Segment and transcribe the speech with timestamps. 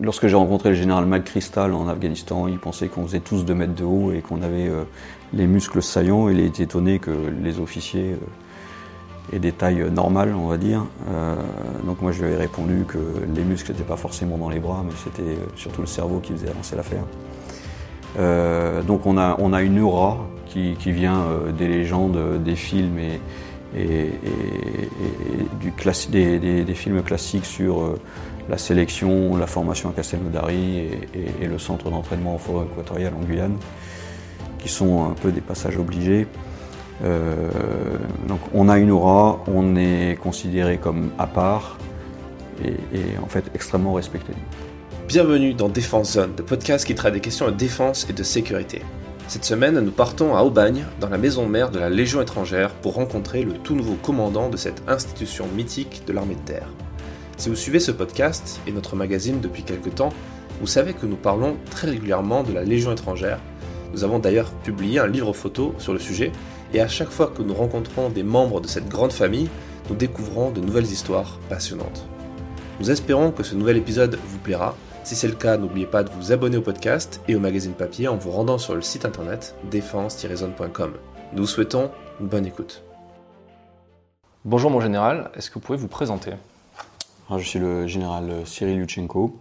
[0.00, 3.74] lorsque j'ai rencontré le général McChrystal en Afghanistan, il pensait qu'on faisait tous 2 mètres
[3.74, 4.70] de haut et qu'on avait
[5.32, 6.28] les muscles saillants.
[6.28, 7.10] Il était étonné que
[7.42, 8.16] les officiers
[9.32, 10.84] aient des tailles normales, on va dire.
[11.84, 12.98] donc moi je lui avais répondu que
[13.34, 16.48] les muscles n'étaient pas forcément dans les bras, mais c'était surtout le cerveau qui faisait
[16.48, 17.04] avancer l'affaire.
[18.86, 21.26] donc on a, on a une aura qui, vient
[21.56, 24.10] des légendes, des films et,
[25.60, 25.72] du
[26.10, 28.00] des, films classiques sur euh,
[28.50, 30.90] la sélection, la formation à Castelnaudary
[31.40, 33.56] et, le centre d'entraînement en forêt équatoriale en Guyane,
[34.58, 36.26] qui sont un peu des passages obligés.
[37.04, 37.48] Euh,
[38.28, 41.78] donc on a une aura, on est considéré comme à part
[42.62, 42.74] et,
[43.22, 44.34] en fait extrêmement respecté.
[45.08, 48.82] Bienvenue dans Défense Zone, le podcast qui traite des questions de défense et de sécurité.
[49.28, 52.94] Cette semaine, nous partons à Aubagne, dans la maison mère de la Légion étrangère, pour
[52.94, 56.68] rencontrer le tout nouveau commandant de cette institution mythique de l'armée de terre.
[57.40, 60.10] Si vous suivez ce podcast et notre magazine depuis quelque temps,
[60.60, 63.40] vous savez que nous parlons très régulièrement de la Légion étrangère.
[63.94, 66.32] Nous avons d'ailleurs publié un livre photo sur le sujet,
[66.74, 69.48] et à chaque fois que nous rencontrons des membres de cette grande famille,
[69.88, 72.06] nous découvrons de nouvelles histoires passionnantes.
[72.78, 76.10] Nous espérons que ce nouvel épisode vous plaira si c'est le cas, n'oubliez pas de
[76.10, 79.54] vous abonner au podcast et au magazine papier en vous rendant sur le site internet
[79.70, 80.92] défense-zone.com.
[81.32, 82.84] Nous vous souhaitons une bonne écoute.
[84.44, 86.32] Bonjour mon général, est-ce que vous pouvez vous présenter?
[87.30, 89.36] Ah, Je suis le général Cyril Yuchenko,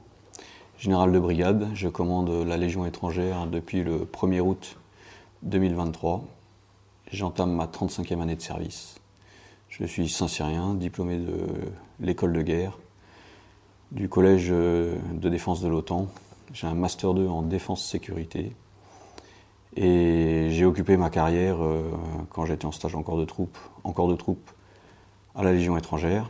[0.77, 1.67] général de brigade.
[1.73, 4.77] Je commande la Légion étrangère depuis le 1er août
[5.41, 6.23] 2023.
[7.11, 8.99] J'entame ma 35e année de service.
[9.69, 11.47] Je suis saint-syrien, diplômé de
[11.99, 12.77] l'école de guerre
[13.91, 16.07] du collège de défense de l'OTAN.
[16.53, 18.53] J'ai un master 2 en défense sécurité.
[19.75, 21.89] Et j'ai occupé ma carrière euh,
[22.29, 24.51] quand j'étais en stage en corps de troupes, en corps de troupes
[25.35, 26.29] à la Légion étrangère.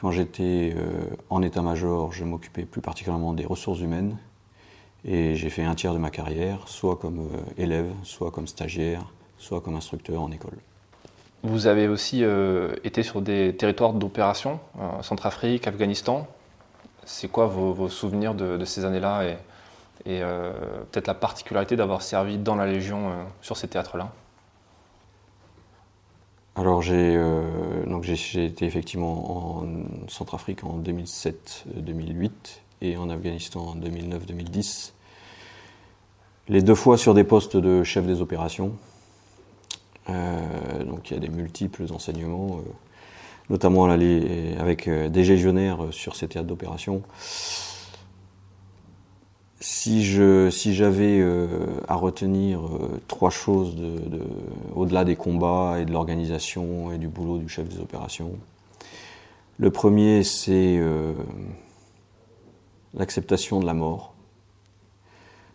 [0.00, 4.16] Quand j'étais euh, en état-major, je m'occupais plus particulièrement des ressources humaines.
[5.04, 9.04] Et j'ai fait un tiers de ma carrière, soit comme élève, soit comme stagiaire,
[9.38, 10.58] soit comme instructeur en école.
[11.44, 16.26] Vous avez aussi euh, été sur des territoires d'opération, euh, Centrafrique, Afghanistan.
[17.04, 20.52] C'est quoi vos, souvenirs de, ces années-là et, euh,
[20.90, 24.12] peut-être la particularité d'avoir servi dans la Légion sur ces théâtres-là?
[26.58, 27.14] Alors j'ai
[28.44, 29.66] été effectivement en
[30.08, 32.30] Centrafrique en 2007-2008
[32.82, 34.92] et en Afghanistan en 2009-2010.
[36.48, 38.72] Les deux fois sur des postes de chef des opérations,
[40.10, 42.70] euh, donc il y a des multiples enseignements, euh,
[43.50, 47.02] notamment avec euh, des légionnaires sur ces théâtres d'opération.
[49.60, 51.20] Si j'avais
[51.88, 52.60] à retenir
[53.08, 54.22] trois choses de,
[54.76, 58.38] au-delà des combats et de l'organisation et du boulot du chef des opérations,
[59.58, 60.80] le premier c'est
[62.94, 64.14] l'acceptation de la mort.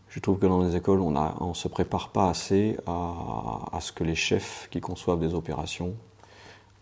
[0.10, 4.04] Je trouve que dans les écoles, on ne se prépare pas assez à, ce que
[4.04, 5.96] les chefs qui conçoivent des opérations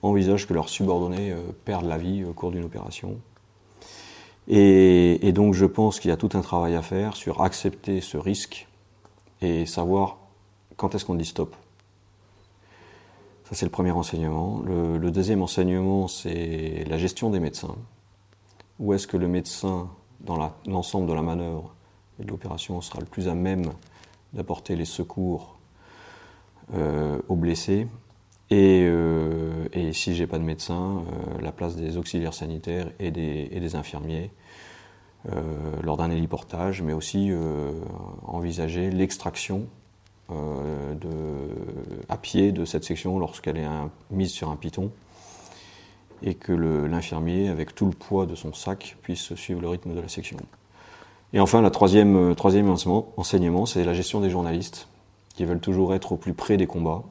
[0.02, 3.18] envisagent que leurs subordonnés euh, perdent la vie au cours d'une opération.
[4.54, 8.18] Et, donc je pense qu'il y a tout un travail à faire sur accepter ce
[8.18, 8.68] risque
[9.42, 10.18] et savoir
[10.76, 11.56] quand est-ce qu'on dit stop.
[13.46, 14.62] Ça c'est le premier enseignement.
[14.66, 17.76] Le, deuxième enseignement, c'est la gestion des médecins.
[18.78, 21.74] Où est-ce que le médecin, dans l'ensemble de la manœuvre,
[22.20, 23.72] et l'opération sera le plus à même
[24.34, 25.60] d'apporter les secours
[26.74, 27.88] euh, aux blessés?
[28.50, 33.12] Et, euh, et si j'ai pas de médecin, euh, la place des auxiliaires sanitaires et
[33.12, 34.30] des infirmiers
[35.84, 37.32] lors d'un héliportage, mais aussi
[38.24, 39.68] envisager l'extraction
[42.10, 43.68] à pied de cette section lorsqu'elle est
[44.10, 44.92] mise sur un piton
[46.24, 50.00] et que l'infirmier, avec tout le poids de son sac, puisse suivre le rythme de
[50.00, 50.38] la section.
[51.34, 54.88] Et enfin, le troisième, euh, troisième enseignement, c'est la gestion des journalistes,
[55.34, 57.04] qui veulent toujours être au plus près des combats.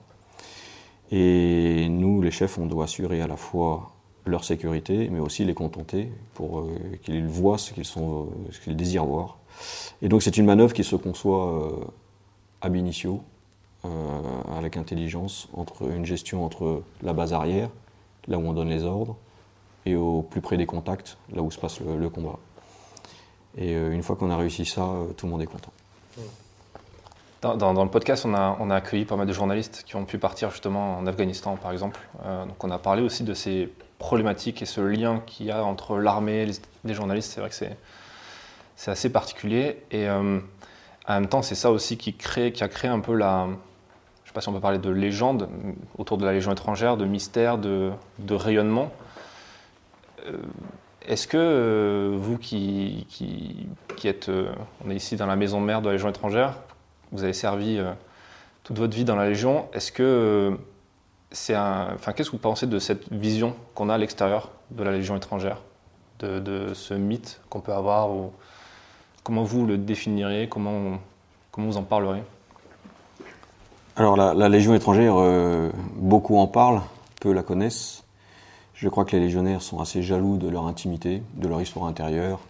[1.10, 3.92] Et nous, les chefs, on doit assurer à la fois
[4.30, 6.68] leur sécurité, mais aussi les contenter pour euh,
[7.02, 9.38] qu'ils voient ce qu'ils sont, euh, ce qu'ils désirent voir.
[10.02, 11.70] Et donc c'est une manœuvre qui se conçoit
[12.62, 13.20] ab initio,
[14.54, 17.68] avec intelligence, entre une gestion entre la base arrière,
[18.28, 19.16] là où on donne les ordres,
[19.84, 22.38] et au plus près des contacts, là où se passe le combat.
[23.56, 25.72] Et euh, une fois qu'on a réussi ça, euh, tout le monde est content.
[27.42, 30.98] Dans, le podcast, on a, accueilli pas mal de journalistes qui ont pu partir justement
[30.98, 31.98] en Afghanistan, par exemple.
[32.26, 35.62] Euh, donc on a parlé aussi de ces problématiques et ce lien qu'il y a
[35.62, 36.50] entre l'armée et
[36.84, 37.30] les, journalistes.
[37.32, 39.84] C'est vrai que c'est assez particulier.
[39.92, 40.08] Et
[41.10, 43.46] en même temps, c'est ça aussi qui, crée, qui a créé un peu la...
[43.46, 43.56] Je ne
[44.26, 45.48] sais pas si on peut parler de légende
[45.98, 48.92] autour de la Légion étrangère, de mystère, de, de rayonnement
[51.04, 54.52] Est-ce que euh, vous qui, qui, êtes, euh,
[54.84, 56.54] on est ici dans la maison mère de la Légion étrangère,
[57.10, 57.92] vous avez servi euh,
[58.62, 60.56] toute votre vie dans la Légion, est-ce que
[61.32, 64.92] c'est un, qu'est-ce que vous pensez de cette vision qu'on a à l'extérieur de la
[64.92, 65.58] Légion étrangère,
[66.20, 68.32] de, ce mythe qu'on peut avoir, ou
[69.22, 70.98] comment vous le définiriez, comment,
[71.56, 72.22] vous en parlerez
[73.96, 75.14] Alors la, Légion étrangère,
[75.96, 76.82] beaucoup en parlent,
[77.20, 78.02] peu la connaissent.
[78.74, 82.40] Je crois que les légionnaires sont assez jaloux de leur intimité, de leur histoire intérieure,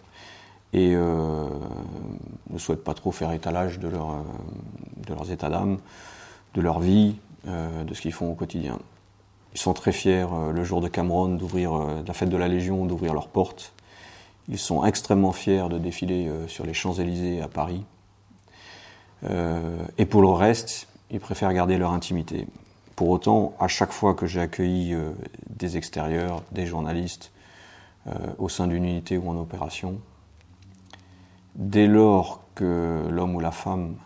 [0.73, 1.47] et euh,
[2.50, 5.79] ne souhaitent pas trop faire étalage de, euh, leurs états d'âme,
[6.55, 8.78] de leur vie, euh, de ce qu'ils font au quotidien.
[9.54, 11.72] Ils sont très fiers le jour de Cameron d'ouvrir
[12.06, 13.72] la fête de la Légion, d'ouvrir leurs portes.
[14.48, 17.84] Ils sont extrêmement fiers de défiler sur les Champs-Élysées à Paris.
[19.25, 22.46] et pour le reste, ils préfèrent garder leur intimité.
[22.96, 25.12] Pour autant, à chaque fois que j'ai accueilli euh,
[25.48, 27.32] des extérieurs, des journalistes,
[28.06, 29.98] euh, au sein d'une unité ou en opération,
[31.54, 33.96] dès lors que l'homme ou la femme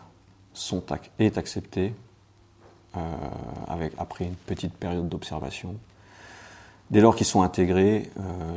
[1.19, 2.04] est accepté, euh,
[3.67, 5.75] avec, après une petite période d'observation,
[6.91, 8.11] dès lors qu'ils sont intégrés,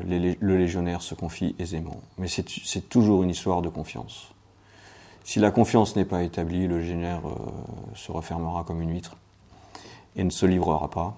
[0.05, 2.00] le légionnaire se confie aisément.
[2.19, 4.32] Mais c'est toujours une histoire de confiance.
[5.25, 7.23] Si la confiance n'est pas établie, le légionnaire
[7.94, 9.17] se refermera comme une huître
[10.17, 11.17] et ne se livrera pas.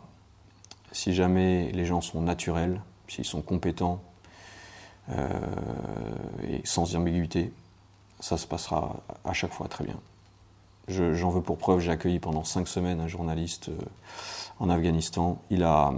[0.93, 4.01] Si jamais les gens sont naturels, s'ils sont compétents
[5.11, 5.29] euh,
[6.49, 7.53] et sans ambiguïté,
[8.19, 9.97] ça se passera à chaque fois très bien.
[10.91, 13.79] J'en veux pour preuve, j'ai accueilli pendant cinq semaines un journaliste euh,
[14.59, 15.41] en Afghanistan.
[15.49, 15.93] Il a,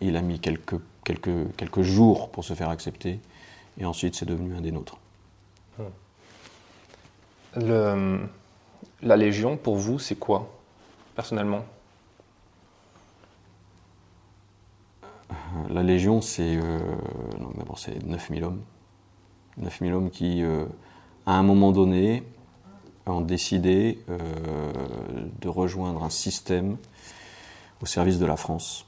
[0.00, 3.20] il a mis quelques, quelques, quelques jours pour se faire accepter
[3.78, 4.98] et ensuite c'est devenu un des nôtres.
[7.56, 8.20] Le,
[9.02, 10.50] la Légion, pour vous, c'est quoi,
[11.16, 11.64] personnellement?
[15.70, 16.78] La Légion, c'est euh,
[17.56, 18.62] d'abord c'est 9000 hommes.
[19.56, 20.64] 9000 hommes qui, euh,
[21.30, 22.24] à un moment donné,
[23.06, 24.18] ont décidé euh,
[25.40, 26.76] de rejoindre un système
[27.80, 28.84] au service de la France.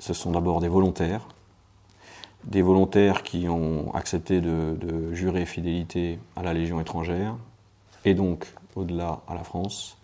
[0.00, 1.28] Ce sont d'abord des volontaires,
[2.42, 7.36] des volontaires qui ont accepté de jurer fidélité à la Légion étrangère,
[8.04, 8.44] et donc
[8.74, 9.96] au-delà à la France,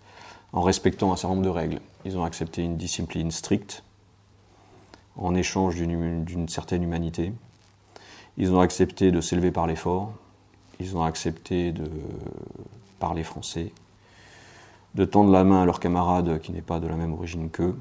[0.53, 1.81] en respectant un certain nombre de règles.
[2.05, 3.83] Ils ont accepté une discipline stricte
[5.17, 7.33] en échange d'une certaine humanité.
[8.37, 10.15] Ils ont accepté de s'élever par l'effort.
[10.81, 11.89] Ils ont accepté de
[12.99, 13.73] parler français,
[14.95, 17.77] de tendre la main à leurs camarades qui n'est pas de la même origine qu'eux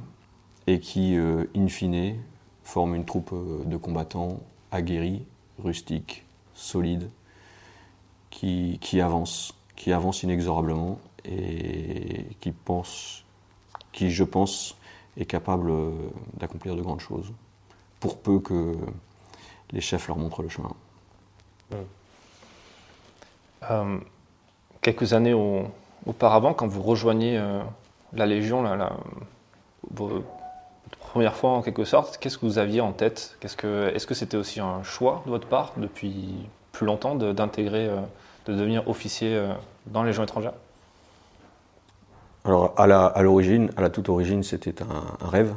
[0.68, 2.18] et qui, euh, in fine,
[2.64, 4.42] forment une troupe euh, de combattants
[4.72, 5.24] aguerris,
[5.58, 7.10] rustiques, solides,
[8.30, 13.24] qui, qui avancent qui avance inexorablement et qui pense,
[13.94, 14.76] qui je pense
[15.16, 15.72] est capable
[16.38, 17.32] d'accomplir de grandes choses,
[18.02, 18.76] pour peu que
[19.72, 20.76] les chefs leur montrent le chemin.
[23.70, 23.98] Euh,
[24.82, 25.36] quelques années
[26.06, 27.62] auparavant, quand vous rejoignez euh,
[28.14, 28.94] la Légion, la,
[29.92, 30.24] votre
[31.00, 33.38] première fois en quelque sorte, qu'est-ce que vous aviez en tête?
[33.44, 33.56] Est-ce
[34.08, 36.36] que c'était aussi un choix de votre part depuis
[36.72, 37.98] plus longtemps d'intégrer euh,
[38.46, 39.40] de devenir officier
[39.88, 40.54] dans les gens étrangères
[42.46, 45.54] Alors, à l'origine, à, la toute origine, c'était un, rêve.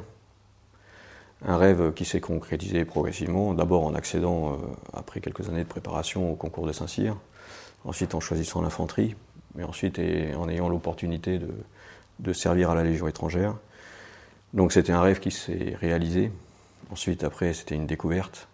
[1.47, 4.59] Un rêve qui s'est concrétisé progressivement, d'abord en accédant,
[4.93, 7.17] après quelques années de préparation, au concours de Saint-Cyr,
[7.85, 9.17] ensuite en choisissant l'infanterie,
[9.55, 11.39] mais ensuite en ayant l'opportunité
[12.19, 13.57] de, servir à la Légion étrangère.
[14.55, 16.31] Donc c'était un rêve qui s'est réalisé.
[16.91, 18.49] Ensuite, après, c'était une découverte.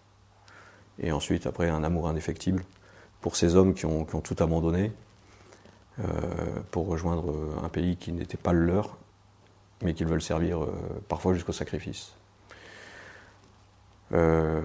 [0.97, 2.63] Et ensuite, après, un amour indéfectible
[3.21, 4.91] pour ces hommes qui ont, tout abandonné
[5.99, 6.03] euh,
[6.71, 8.97] pour rejoindre un pays qui n'était pas le leur,
[9.83, 10.71] mais qu'ils veulent servir euh,
[11.07, 12.13] parfois jusqu'au sacrifice.
[14.11, 14.61] Euh,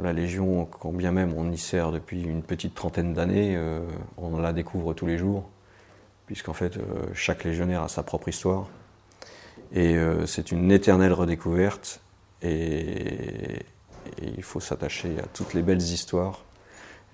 [0.00, 3.58] la Légion, quand bien même on y sert depuis une petite trentaine d'années,
[4.16, 5.48] on la découvre tous les jours,
[6.26, 6.78] puisqu'en fait
[7.14, 8.66] chaque légionnaire a sa propre histoire.
[9.72, 9.96] Et
[10.26, 12.00] c'est une éternelle redécouverte,
[12.42, 13.60] et
[14.22, 16.40] il faut s'attacher à toutes les belles histoires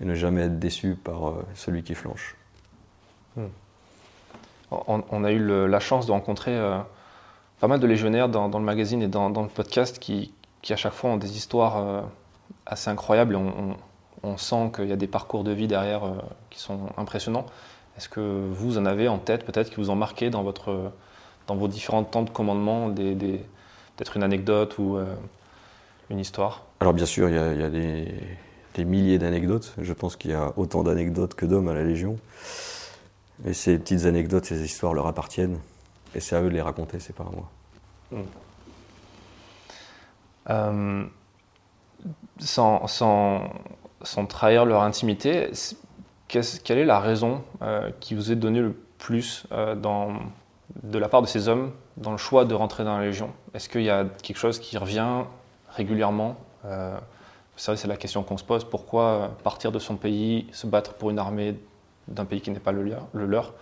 [0.01, 2.35] et ne jamais être déçu par euh, celui qui flanche.
[3.35, 3.47] Hmm.
[4.87, 6.79] On, a eu la chance de rencontrer euh,
[7.59, 10.33] pas mal de légionnaires dans, le magazine et dans, le podcast qui,
[10.73, 12.01] à chaque fois ont des histoires euh,
[12.65, 13.35] assez incroyables.
[13.35, 13.75] On,
[14.23, 16.01] on, sent qu'il y a des parcours de vie derrière
[16.49, 17.45] qui sont impressionnants.
[17.97, 20.91] Est-ce que vous en avez en tête peut-être qui vous ont marqué dans, votre,
[21.47, 24.97] dans vos différents temps de commandement, des, peut-être une anecdote ou
[26.09, 26.63] une histoire?
[26.79, 28.07] Alors bien sûr, il y a des,
[28.75, 29.73] des milliers d'anecdotes.
[29.79, 32.17] Je pense qu'il y a autant d'anecdotes que d'hommes à la Légion.
[33.45, 35.59] Et ces petites anecdotes, ces histoires leur appartiennent.
[36.13, 38.23] Et c'est à eux de les raconter, c'est pas à moi.
[40.47, 41.05] Hmm.
[42.39, 42.87] sans,
[44.29, 45.51] trahir leur intimité,
[46.27, 47.43] quelle est la raison
[47.99, 49.47] qui vous est donnée le plus
[49.77, 50.13] dans,
[50.83, 53.31] de la part de ces hommes dans le choix de rentrer dans la Légion?
[53.53, 55.23] Est-ce qu'il y a quelque chose qui revient
[55.69, 56.35] régulièrement?
[56.65, 56.97] Euh,
[57.55, 58.63] C'est la question qu'on se pose.
[58.63, 61.55] Pourquoi partir de son pays, se battre pour une armée
[62.07, 63.53] d'un pays qui n'est pas le leur,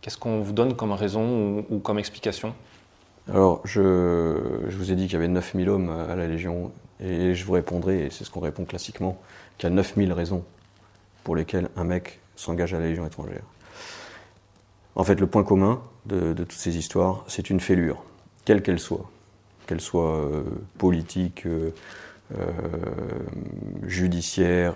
[0.00, 2.54] Qu'est-ce qu'on vous donne comme raison ou, comme explication?
[3.28, 7.44] Alors, je, vous ai dit qu'il y avait 9000 hommes à la Légion, et je
[7.44, 9.20] vous répondrai, et c'est ce qu'on répond classiquement,
[9.58, 10.44] qu'il y a 9000 raisons
[11.22, 13.44] pour lesquelles un mec s'engage à la Légion étrangère.
[14.96, 18.02] En fait, le point commun de, toutes ces histoires, c'est une fêlure,
[18.44, 19.08] quelle qu'elle soit,
[19.66, 20.42] qu'elle soit euh,
[20.78, 21.70] politique, euh,
[22.36, 22.50] euh,
[23.86, 24.74] judiciaire,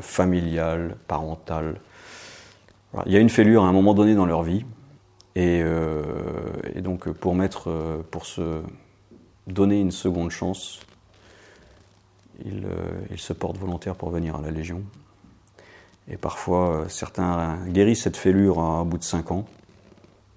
[0.00, 1.80] familiale, parentale.
[3.06, 4.64] Il y a une fêlure à un moment donné dans leur vie,
[5.36, 8.62] et, donc pour mettre, pour se
[9.46, 10.80] donner une seconde chance,
[12.44, 12.66] ils,
[13.10, 14.82] ils se portent volontaires pour venir à la Légion.
[16.08, 19.44] Et parfois, certains guérissent cette fêlure à, bout de 5 ans,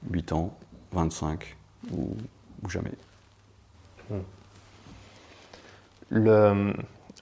[0.09, 0.53] 8 ans,
[0.93, 1.55] 25
[1.93, 2.15] ou,
[2.67, 2.91] jamais.
[4.09, 4.15] Hmm.
[6.09, 6.73] Le,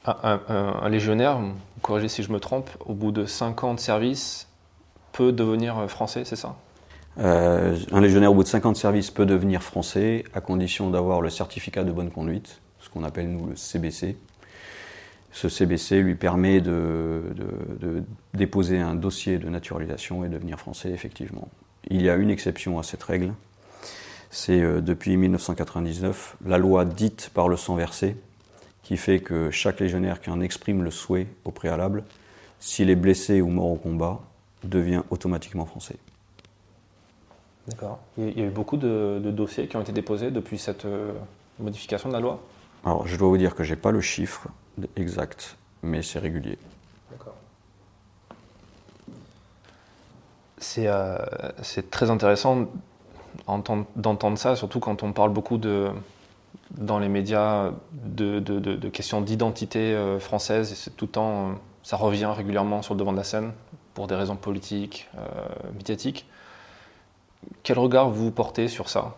[0.06, 1.40] un, légionnaire,
[1.82, 4.48] corrigez si je me trompe, au bout de 5 ans de service,
[5.12, 6.56] peut devenir français, c'est ça?
[7.20, 10.90] Euh, Un légionnaire au bout de 5 ans de service peut devenir français à condition
[10.90, 14.18] d'avoir le certificat de bonne conduite, ce qu'on appelle nous le CBC.
[15.32, 17.22] Ce CBC lui permet de,
[17.80, 21.48] de, déposer un dossier de naturalisation et devenir français effectivement.
[21.90, 23.34] Il y a une exception à cette règle,
[24.30, 28.16] c'est euh, depuis 1999 la loi dite par le sang versé,
[28.84, 32.04] qui fait que chaque légionnaire qui en exprime le souhait au préalable,
[32.60, 34.22] s'il est blessé ou mort au combat,
[34.64, 35.98] devient automatiquement français.
[37.68, 38.00] D'accord.
[38.18, 41.12] Il y a eu beaucoup de, dossiers qui ont été déposés depuis cette euh,
[41.60, 42.40] modification de la loi
[42.86, 44.48] Alors, je dois vous dire que je n'ai pas le chiffre
[44.96, 46.58] exact, mais c'est régulier.
[50.80, 51.18] Euh,
[51.62, 52.68] c'est très intéressant
[53.96, 55.90] d'entendre ça, surtout quand on parle beaucoup de,
[56.72, 60.72] dans les médias de, de, questions d'identité euh, française.
[60.72, 61.52] Et c'est tout le temps,
[61.84, 63.52] ça revient régulièrement sur le devant de la scène
[63.94, 65.22] pour des raisons politiques, euh,
[65.76, 66.26] médiatiques.
[67.64, 69.16] Quel regard vous portez sur ça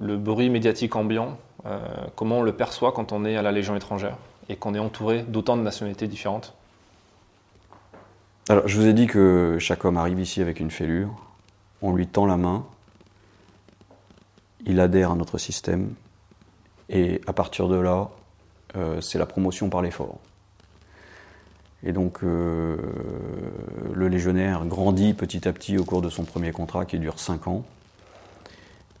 [0.00, 1.38] Le bruit médiatique ambiant,
[2.14, 4.16] comment on le perçoit quand on est à la Légion étrangère
[4.48, 6.54] et qu'on est entouré d'autant de nationalités différentes?
[8.48, 11.10] Alors, je vous ai dit que chaque homme arrive ici avec une fêlure.
[11.82, 12.64] On lui tend la main.
[14.66, 15.94] Il adhère à notre système.
[16.88, 18.08] Et à partir de là,
[18.76, 20.18] euh, c'est la promotion par l'effort.
[21.86, 22.76] Et donc, euh,
[23.94, 27.46] le légionnaire grandit petit à petit au cours de son premier contrat qui dure 5
[27.46, 27.64] ans.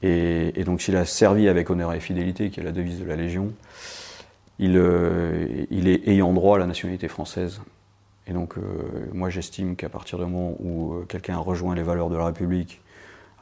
[0.02, 3.16] Et, donc, s'il a servi avec honneur et fidélité, qui est la devise de la
[3.16, 3.52] Légion,
[4.60, 7.60] il, euh, est ayant droit à la nationalité française.
[8.28, 8.60] Et donc, euh,
[9.12, 12.80] moi, j'estime qu'à partir du moment où quelqu'un rejoint les valeurs de la République,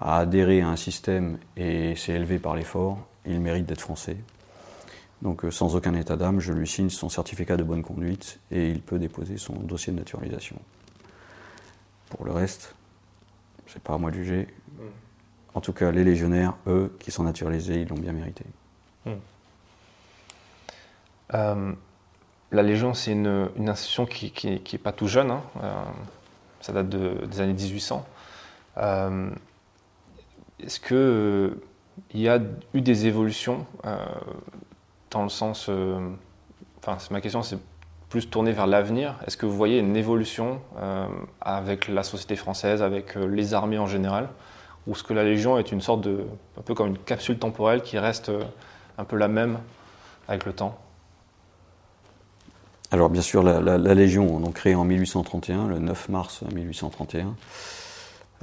[0.01, 4.17] a adhéré à un système et s'est élevé par l'effort, il mérite d'être français.
[5.23, 8.69] Donc, euh, sans aucun état d'âme, je lui signe son certificat de bonne conduite et
[8.69, 10.57] il peut déposer son dossier de naturalisation.
[12.11, 12.75] Pour le reste,
[13.67, 14.49] c'est pas à moi de juger.
[15.55, 18.45] En tout cas, les légionnaires, eux, qui sont naturalisés, ils l'ont bien mérité.
[19.07, 19.15] Hmm
[22.55, 25.31] la Légion, c'est une, institution qui n'est pas tout jeune.
[25.31, 25.43] Hein.
[25.63, 25.85] Euh,
[26.61, 28.07] ça date des années 1800.
[28.77, 29.31] Euh,
[30.61, 31.51] est-ce qu'il euh,
[32.15, 32.41] y a
[32.73, 33.67] eu des évolutions
[35.15, 35.71] dans le sens.
[36.79, 37.59] Enfin, ma question, c'est
[38.11, 39.17] plus tournée vers l'avenir.
[39.27, 40.61] Est-ce que vous voyez une évolution
[41.41, 44.29] avec la société française, avec les armées en général?
[44.87, 46.27] Ou est-ce que la Légion est une sorte de.
[46.59, 48.31] un peu comme une capsule temporelle qui reste
[48.99, 49.59] un peu la même
[50.29, 50.79] avec le temps?
[52.95, 57.35] Alors bien sûr, la, Légion, donc créée en 1831, le 9 mars 1831,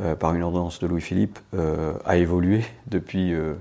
[0.02, 3.54] euh, par une ordonnance de Louis-Philippe, euh, a évolué depuis, euh,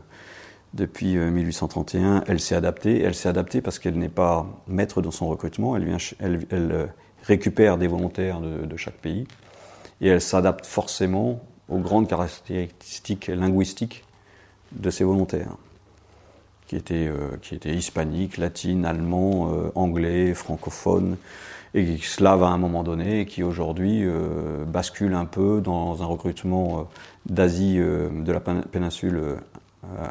[0.75, 2.25] depuis 1831.
[2.27, 3.03] Elle s'est adaptée.
[3.03, 5.77] Elle s'est adaptée parce qu'elle n'est pas maître dans son recrutement.
[5.77, 6.89] Elle, elle,
[7.23, 9.27] récupère des volontaires de, chaque pays
[10.01, 14.05] et elle s'adapte forcément aux grandes caractéristiques linguistiques
[14.73, 15.57] de ces volontaires
[16.71, 21.17] qui était, euh, qui était hispanique, latine, allemand, euh, anglais, francophone,
[21.75, 26.07] et slave à un moment donné, et qui aujourd'hui euh, bascule un peu dans un
[26.07, 26.89] recrutement
[27.27, 29.39] d'Asie, de la péninsule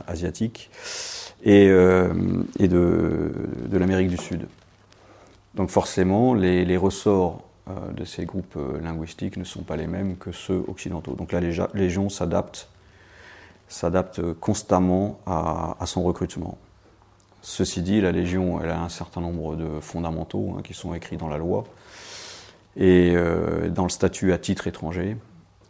[0.07, 0.69] asiatique,
[1.43, 3.31] et, et de,
[3.71, 4.47] l'Amérique du Sud.
[5.55, 7.41] Donc forcément, les, ressorts
[7.95, 11.13] de ces groupes linguistiques ne sont pas les mêmes que ceux occidentaux.
[11.13, 12.67] Donc la Légion s'adapte
[14.39, 16.57] constamment à, son recrutement.
[17.41, 21.29] Ceci dit, la Légion a un certain nombre de fondamentaux hein, qui sont écrits dans
[21.29, 21.63] la loi
[22.75, 25.17] et euh, dans le statut à titre étranger.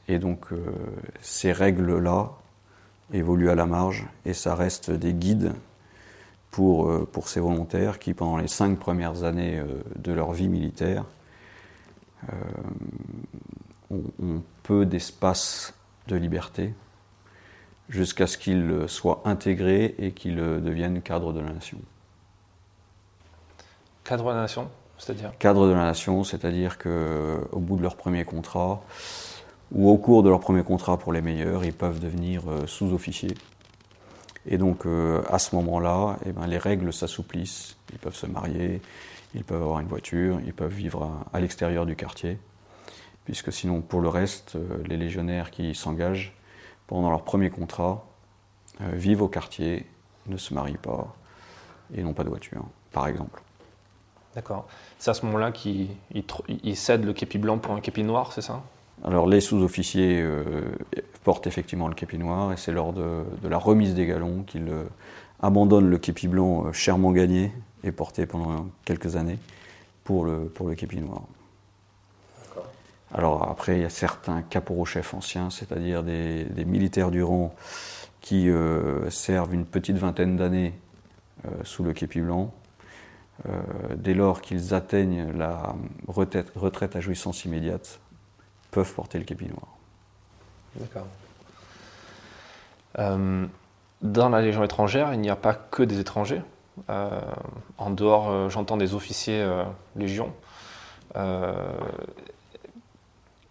[0.08, 0.58] Et donc euh,
[1.22, 2.32] ces règles-là
[3.14, 5.54] évoluent à la marge et ça reste des guides
[6.52, 9.62] pour, euh, pour ces volontaires qui, pendant les cinq premières années
[9.98, 11.06] de leur vie militaire,
[13.90, 15.74] ont, ont peu d'espace
[16.08, 16.74] de liberté
[17.88, 21.80] jusqu'à ce qu'ils soient intégrés et qu'ils deviennent cadres de la nation.
[24.04, 25.32] Cadre de la nation c'est-à-dire?
[25.40, 28.84] Cadre de la nation, c'est-à-dire qu'au bout de leur premier contrat,
[29.72, 33.36] ou au cours de leur premier contrat pour les meilleurs, ils peuvent devenir euh, sous-officiers.
[34.46, 37.78] Et donc euh, à ce moment-là, eh ben, les règles s'assouplissent.
[37.92, 38.82] Ils peuvent se marier,
[39.36, 42.38] ils peuvent avoir une voiture, ils peuvent vivre à, l'extérieur du quartier.
[43.26, 46.34] Puisque sinon, pour le reste, euh, les légionnaires qui s'engagent
[46.88, 48.06] pendant leur premier contrat
[48.94, 49.86] vivent au quartier,
[50.28, 51.14] ne se marient pas
[51.94, 53.42] et n'ont pas de voiture, par exemple.
[54.34, 54.68] D'accord.
[54.98, 55.90] C'est à ce moment-là qu'ils
[56.76, 58.64] cèdent le képi blanc pour un képi noir, c'est ça?
[59.04, 60.44] Alors les sous-officiers euh,
[61.24, 64.84] portent effectivement le képi noir et c'est lors de, la remise des galons qu'ils euh,
[65.42, 67.54] abandonnent le képi blanc euh, chèrement gagné
[67.84, 69.40] et porté pendant quelques années
[70.04, 71.22] pour le, pour le képi noir.
[73.14, 77.56] Alors après, il y a certains caporaux-chefs anciens, c'est-à-dire des, militaires du rang
[78.22, 78.50] qui
[79.10, 80.76] servent une petite vingtaine d'années
[81.64, 82.54] sous le képi blanc
[83.96, 85.76] dès lors qu'ils atteignent la
[86.08, 88.00] retraite, à jouissance immédiate,
[88.72, 89.68] peuvent porter le képi noir.
[90.76, 91.08] D'accord.
[93.00, 93.46] Euh,
[94.02, 96.42] dans la Légion étrangère, il n'y a pas que des étrangers.
[96.90, 97.20] Euh,
[97.78, 99.46] en dehors, j'entends des officiers
[99.96, 100.34] Légion.
[101.16, 101.22] il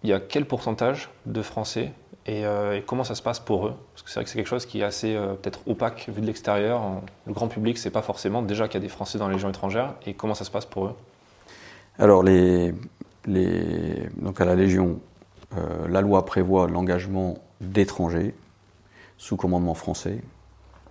[0.04, 1.92] y a quel pourcentage de Français
[2.28, 3.75] euh, et, comment ça se passe pour eux?
[3.92, 6.20] Parce que c'est vrai que c'est quelque chose qui est assez euh, peut-être opaque vu
[6.20, 6.82] de l'extérieur.
[7.26, 9.48] Le grand public, c'est pas forcément déjà qu'il y a des Français dans les légions
[9.48, 9.94] étrangères.
[10.06, 10.94] Et comment ça se passe pour eux?
[11.98, 12.75] Alors, les,
[13.26, 15.00] les, donc à la Légion,
[15.56, 18.34] euh, la loi prévoit l'engagement d'étrangers
[19.17, 20.21] sous commandement français.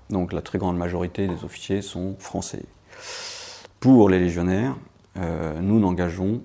[0.09, 2.63] Donc la très grande majorité des officiers sont français.
[3.79, 4.75] Pour les légionnaires,
[5.15, 6.41] nous n'engageons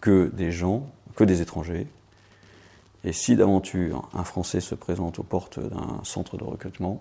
[0.00, 1.86] que des gens, que des étrangers,
[3.06, 7.00] et si d'aventure un Français se présente aux portes d'un centre de recrutement,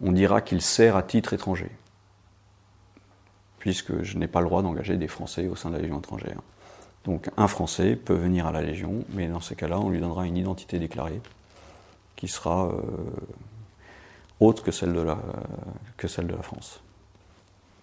[0.00, 1.70] on dira qu'il sert à titre étranger,
[3.58, 6.40] puisque je n'ai pas le droit d'engager des Français au sein de la Légion étrangère.
[7.04, 10.26] Donc un Français peut venir à la Légion, mais dans ces cas-là, on lui donnera
[10.26, 11.20] une identité déclarée
[12.16, 12.80] qui sera euh,
[14.38, 15.18] autre que celle, de la,
[15.96, 16.80] que celle de la France.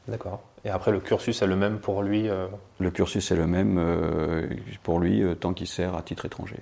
[0.08, 0.42] D'accord.
[0.64, 2.48] Et après, le cursus est le même pour lui euh
[2.80, 4.48] Le cursus est le même euh,
[4.84, 6.58] pour lui tant qu'il sert à titre étranger.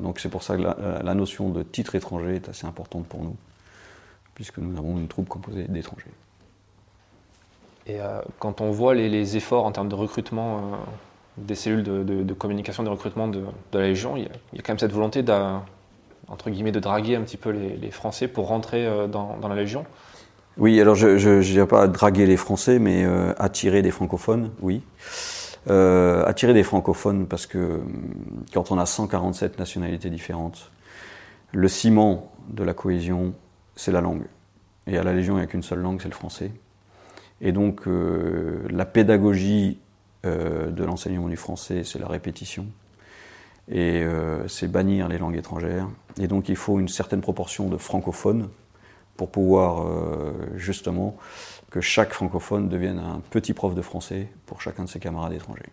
[0.00, 3.36] Donc c'est pour ça que la, notion de titre étranger est assez importante pour nous,
[4.34, 6.10] puisque nous avons une troupe composée d'étrangers.
[7.90, 10.60] Et euh, quand on voit les, efforts en termes de recrutement euh,
[11.38, 14.92] des cellules de, communication, des recrutements de, la Légion, il y, a, quand même cette
[14.92, 15.24] volonté
[16.28, 19.84] entre guillemets, de draguer un petit peu les, Français pour rentrer euh, dans, la Légion.
[20.56, 23.04] Oui, alors je ne dirais pas draguer les Français, mais
[23.38, 24.82] attirer des francophones, oui.
[25.66, 30.70] Attirer des francophones parce que hum, quand on a 147 nationalités différentes,
[31.52, 33.32] le ciment de la cohésion,
[33.74, 34.24] c'est la langue.
[34.86, 36.52] Et à la Légion, il n'y a qu'une seule langue, c'est le français.
[37.40, 39.78] Et donc, euh, la pédagogie
[40.26, 42.66] euh, de l'enseignement du français, c'est la répétition.
[43.72, 44.04] Et
[44.48, 45.88] c'est bannir les langues étrangères.
[46.18, 48.48] Et donc, il faut une certaine proportion de francophones
[49.16, 49.86] pour pouvoir
[50.56, 51.16] justement
[51.70, 55.70] que chaque francophone devienne un petit prof de français pour chacun de ses camarades étrangers.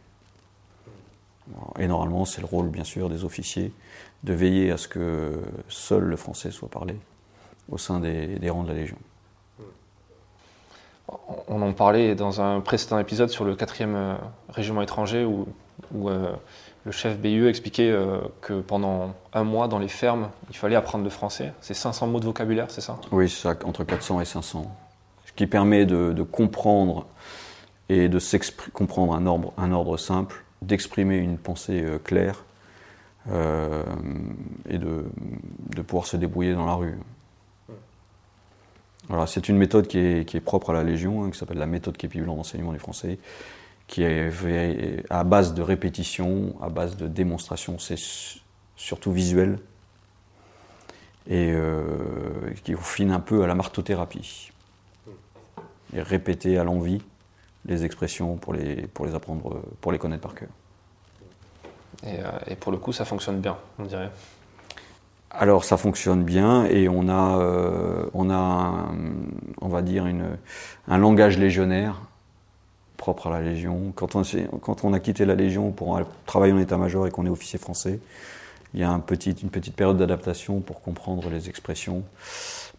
[1.80, 3.74] Et normalement, c'est le rôle, bien sûr, des officiers
[4.24, 6.96] de veiller à ce que seul le français soit parlé
[7.70, 8.98] au sein des, rangs de la Légion.
[11.48, 14.16] On en parlait dans un précédent épisode sur le 4e euh,
[14.50, 15.48] régiment étranger où,
[16.10, 16.32] euh,
[16.86, 21.04] le chef BIE expliquait euh, que pendant un mois dans les fermes, il fallait apprendre
[21.04, 21.54] le français.
[21.62, 22.98] C'est 500 mots de vocabulaire, c'est ça?
[23.12, 24.76] Oui, ça, entre 400 et 500
[25.36, 27.06] qui permet de, comprendre
[27.90, 28.20] et de
[28.74, 32.44] comprendre un ordre, simple, d'exprimer une pensée claire
[33.30, 35.06] et de,
[35.84, 36.98] pouvoir se débrouiller dans la rue.
[39.26, 42.20] C'est une méthode qui est, propre à la Légion, hein, qui s'appelle la méthode Képi
[42.20, 43.20] Blanc d'enseignement du français,
[43.88, 48.00] qui est à base de répétition, à base de démonstration, c'est
[48.76, 49.60] surtout visuel,
[51.30, 54.52] et euh, qui fine un peu à la martothérapie
[55.94, 57.02] et répéter à l'envie
[57.66, 60.50] les expressions pour les, apprendre, pour les connaître par cœur.
[62.06, 64.12] Euh, et, pour le coup, ça fonctionne bien, on dirait.
[65.32, 68.86] Alors ça fonctionne bien et on a, on, a
[69.62, 70.38] on va dire une,
[70.88, 72.02] un langage légionnaire
[72.98, 73.94] propre à la Légion.
[73.96, 74.24] Quand on,
[74.60, 78.00] quand on a quitté la Légion pour travailler en état-major et qu'on est officier français,
[78.74, 82.04] il y a un petit, une petite période d'adaptation pour comprendre les expressions.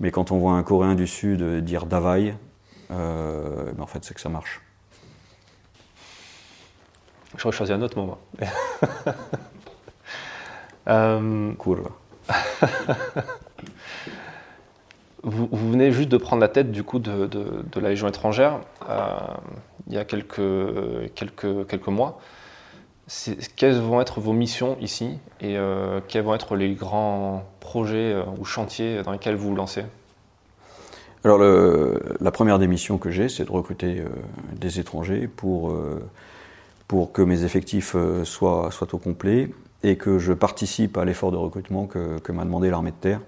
[0.01, 2.35] Mais quand on voit un Coréen du Sud dire Davai,
[2.91, 4.61] euh, ben en fait c'est que ça marche.
[7.37, 8.19] J'aurais choisi un autre moment.
[10.89, 11.53] euh...
[11.55, 11.83] Cool.
[15.23, 17.29] Vous, venez juste de prendre la tête du coup de,
[17.81, 19.19] la Légion étrangère euh,
[19.89, 20.41] il y a quelques,
[21.15, 22.21] quelques, quelques mois.
[23.57, 28.23] Quelles vont être vos missions ici et euh, quels vont être les grands projets euh,
[28.39, 29.85] ou chantiers dans lesquels vous vous lancez?
[31.25, 34.05] Alors, la première des missions que j'ai, c'est de recruter
[34.53, 35.77] des étrangers pour,
[36.87, 39.51] pour que mes effectifs soient, soient au complet
[39.83, 43.21] et que je participe à l'effort de recrutement que, m'a demandé l'armée de terre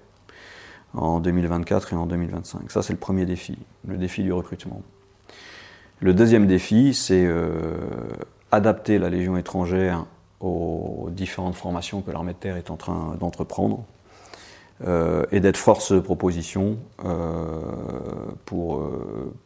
[0.93, 2.69] en 2024 et en 2025.
[2.71, 4.81] Ça, c'est le premier défi, le défi du recrutement.
[5.99, 7.77] Le deuxième défi, c'est euh,
[8.51, 10.05] adapter la Légion étrangère
[10.39, 13.85] aux différentes formations que l'armée de terre est en train d'entreprendre
[14.87, 17.61] euh, et d'être force de proposition euh,
[18.45, 18.89] pour,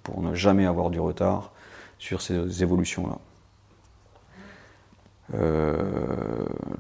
[0.02, 1.52] pour ne jamais avoir du retard
[2.00, 3.18] sur ces évolutions-là.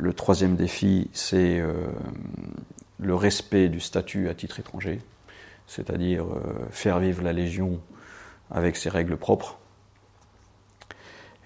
[0.06, 1.74] Le troisième défi, c'est euh,
[3.00, 5.02] le respect du statut à titre étranger,
[5.68, 6.26] c'est-à-dire
[6.70, 7.80] faire vivre la Légion
[8.52, 9.58] avec ses règles propres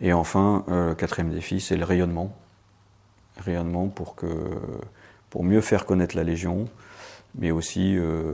[0.02, 2.34] et enfin, euh, le quatrième défi, c'est le rayonnement.
[3.38, 4.16] Rayonnement pour,
[5.44, 6.68] mieux faire connaître la Légion,
[7.36, 8.34] mais aussi euh,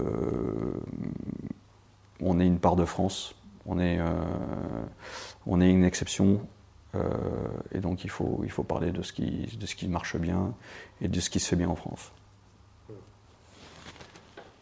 [2.21, 3.35] on est une part de France,
[3.65, 4.11] on est, euh,
[5.47, 6.54] une exception, euh,
[7.71, 10.53] et donc il faut, il faut parler de ce, qui, de ce qui marche bien
[11.01, 12.11] et de ce qui se fait bien en France.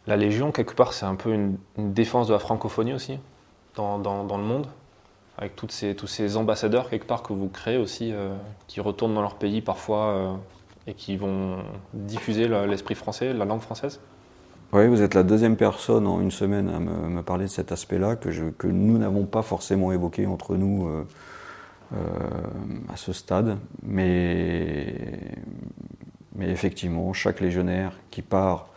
[0.06, 3.20] La Légion, quelque part, c'est un peu une, une, défense de la francophonie aussi,
[3.76, 4.68] dans, dans, dans le monde
[5.38, 8.36] avec toutes ces, tous ces ambassadeurs quelque part que vous créez aussi, euh,
[8.68, 10.34] qui retournent dans leur pays parfois euh,
[10.88, 11.58] et qui vont
[11.94, 14.00] diffuser l'esprit français, la langue française
[14.74, 17.72] Oui, vous êtes la deuxième personne en une semaine à me, me parler de cet
[17.72, 21.08] aspect-là que, que nous n'avons pas forcément évoqué entre nous euh,
[22.90, 23.58] à ce stade.
[23.84, 24.96] Mais,
[26.36, 28.70] mais effectivement, chaque légionnaire qui part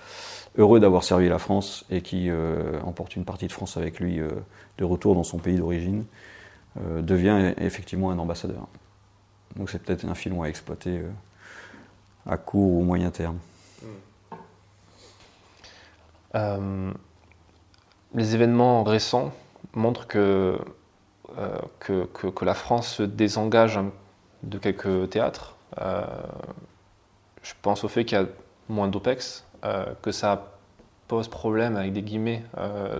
[0.59, 2.31] heureux d'avoir servi la France et qui
[2.85, 4.21] emporte une partie de France avec lui
[4.79, 6.05] de retour dans son pays d'origine,
[6.81, 8.67] euh, devient effectivement un ambassadeur.
[9.57, 11.11] Donc c'est peut-être un filon à exploiter euh,
[12.27, 13.39] à court ou moyen terme.
[16.35, 16.93] Euh,
[18.15, 19.33] les événements récents
[19.75, 20.59] montrent que, euh,
[21.81, 23.79] que, que, la France se désengage
[24.43, 25.57] de quelques théâtres.
[25.81, 26.05] Euh,
[27.43, 28.27] je pense au fait qu'il y a
[28.69, 30.53] moins d'OPEX, euh, que ça
[31.09, 32.43] pose problème avec des guillemets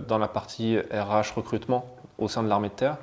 [0.07, 2.97] dans la partie RH recrutement au sein de l'armée de terre.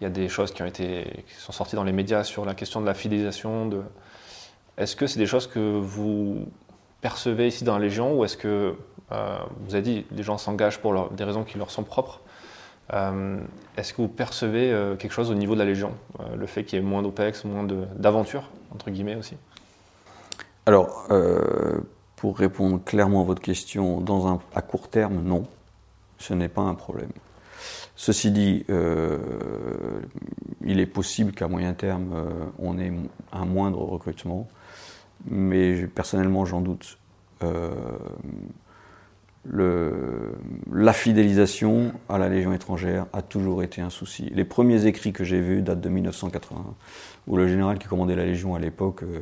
[0.00, 2.44] Il y a des choses qui, ont été, qui sont sorties dans les médias sur
[2.44, 3.70] la question de la fidélisation.
[4.76, 6.46] Est-ce que c'est des choses que vous
[7.00, 8.74] percevez ici dans la Légion ou est-ce que,
[9.12, 12.20] euh, vous avez dit, les gens s'engagent pour des raisons qui leur sont propres?
[12.20, 12.27] euh,
[12.90, 16.64] Est-ce que vous percevez euh, quelque chose au niveau de la Légion euh, Le fait
[16.64, 19.36] qu'il y ait moins d'OPEX, moins d'aventures, entre guillemets aussi?
[20.66, 21.80] Alors, euh,
[22.16, 24.04] pour répondre clairement à votre question,
[24.54, 25.46] à court terme, non.
[26.18, 27.10] Ce n'est pas un problème.
[27.94, 29.18] Ceci dit, euh,
[30.64, 32.92] il est possible qu'à moyen terme, euh, on ait
[33.32, 34.48] un moindre recrutement,
[35.28, 36.98] mais personnellement, j'en doute.
[37.42, 37.70] Euh,
[39.44, 44.30] la fidélisation à la Légion étrangère a toujours été un souci.
[44.34, 46.74] Les premiers écrits que j'ai vus datent de 1981,
[47.26, 49.20] où le général qui commandait la Légion à l'époque euh,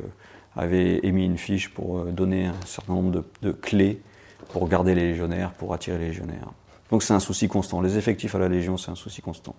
[0.55, 4.01] avait émis une fiche pour euh, donner un certain nombre de, clés
[4.49, 6.51] pour garder les légionnaires, pour attirer les légionnaires.
[6.91, 7.81] Donc c'est un souci constant.
[7.81, 9.55] Les effectifs à la Légion, c'est un souci constant.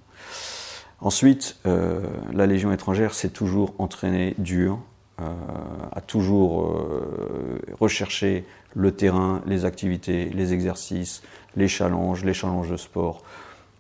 [1.01, 2.01] Ensuite, euh,
[2.33, 4.81] la Légion étrangère s'est toujours entraînée dur,
[5.19, 11.23] a toujours euh, recherché le terrain, les activités, les exercices,
[11.57, 13.23] les challenges, les challenges de sport.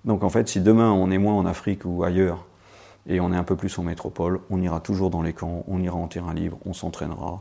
[0.04, 2.44] Donc en fait, si demain on est moins en Afrique ou ailleurs,
[3.06, 5.80] et on est un peu plus en métropole, on ira toujours dans les camps, on
[5.80, 7.38] ira en terrain libre, on s'entraînera.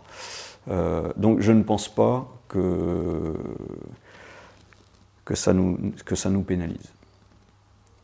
[0.69, 3.33] Euh, donc je ne pense pas que
[5.25, 6.93] que ça nous, que ça nous pénalise.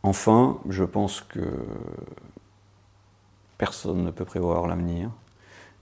[0.01, 1.39] Enfin, je pense que
[3.57, 5.09] personne ne peut prévoir l'avenir.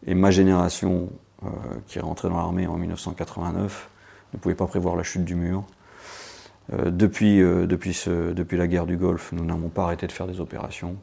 [0.08, 1.10] Et ma génération,
[1.44, 1.50] euh,
[1.88, 3.90] qui est rentrée dans l'armée en 1989,
[4.34, 5.64] ne pouvait pas prévoir la chute du mur.
[6.74, 10.40] Euh, depuis, euh, depuis, la guerre du Golfe, nous n'avons pas arrêté de faire des
[10.40, 10.96] opérations.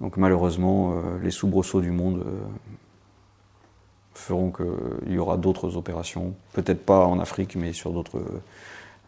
[0.00, 2.24] Donc malheureusement, les soubresauts du monde
[4.14, 7.92] feront qu'il y aura d'autres opérations, peut-être pas en Afrique, mais sur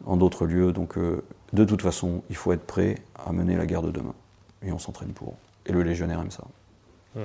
[0.04, 0.72] en d'autres lieux.
[0.72, 4.12] Donc de toute façon, il faut être prêt à mener la guerre de demain.
[4.62, 5.38] Et on s'entraîne pour.
[5.64, 6.44] Et le légionnaire aime ça.
[7.14, 7.20] Hmm.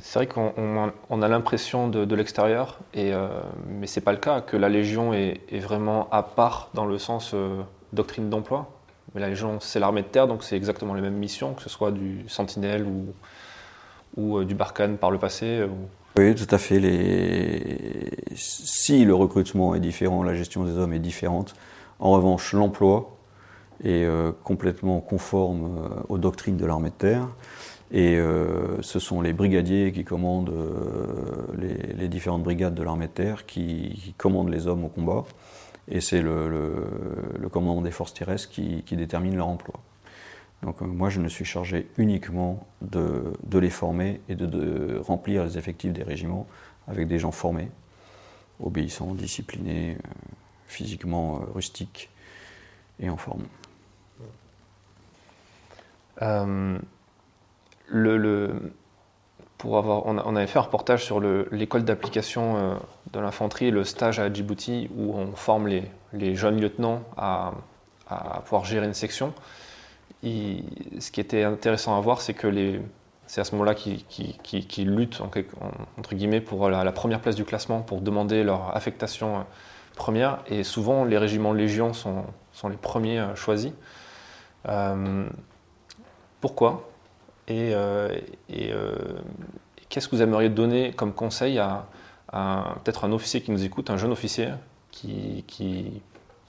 [0.00, 3.28] C'est vrai qu'on a l'impression de, l'extérieur, euh,
[3.68, 6.98] mais ce n'est pas le cas, que la Légion est, vraiment à part dans le
[6.98, 7.60] sens euh,
[7.92, 8.70] doctrine d'emploi.
[9.14, 11.68] Mais la Légion, c'est l'armée de terre, donc c'est exactement les mêmes missions, que ce
[11.68, 12.86] soit du Sentinelle
[14.16, 15.64] ou, euh, du Barkhane par le passé.
[16.16, 16.80] Oui, tout à fait.
[18.34, 21.54] Si le recrutement est différent, la gestion des hommes est différente,
[21.98, 23.16] en revanche, l'emploi
[23.84, 24.06] est
[24.44, 27.28] complètement conforme aux doctrines de l'armée de terre.
[27.92, 33.12] Et euh, ce sont les brigadiers qui commandent euh, les, différentes brigades de l'armée de
[33.12, 35.24] terre, qui, commandent les hommes au combat.
[35.88, 39.74] Et c'est le, commandement des forces terrestres qui, détermine leur emploi.
[40.62, 45.58] Donc euh, moi, je me suis chargé uniquement de, les former et de, remplir les
[45.58, 46.46] effectifs des régiments
[46.86, 47.70] avec des gens formés,
[48.62, 49.96] obéissants, disciplinés,
[50.68, 52.08] physiquement rustiques
[53.00, 53.46] et en forme
[59.60, 62.74] pour avoir, on, avait fait un reportage sur l'école d'application euh,
[63.12, 67.52] de l'infanterie, le stage à Djibouti, où on forme les, jeunes lieutenants à,
[68.44, 69.34] pouvoir gérer une section.
[70.22, 72.80] ce qui était intéressant à voir, c'est que
[73.26, 78.00] c'est à ce moment-là qu'ils luttent entre guillemets pour la, première place du classement, pour
[78.00, 79.42] demander leur affectation euh,
[79.94, 80.38] première.
[80.46, 82.24] Et souvent, les régiments Légion sont,
[82.68, 83.72] les premiers euh, choisis.
[86.40, 86.90] pourquoi?
[87.50, 88.08] Et, euh,
[88.52, 88.94] euh,
[89.88, 91.86] qu'est-ce que vous aimeriez donner comme conseil à,
[92.84, 94.50] peut-être un officier qui nous écoute, un jeune officier
[94.92, 95.44] qui,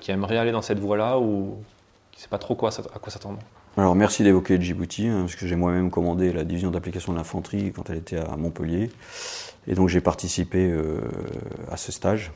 [0.08, 1.58] aimerait aller dans cette voie-là ou
[2.12, 3.40] qui ne sait pas trop quoi, à quoi s'attendre?
[3.78, 7.72] Alors merci d'évoquer Djibouti, hein, parce que j'ai moi-même commandé la division d'application de l'infanterie
[7.72, 8.92] quand elle était à Montpellier.
[9.68, 11.00] Et donc j'ai participé euh,
[11.72, 12.32] à ce stage,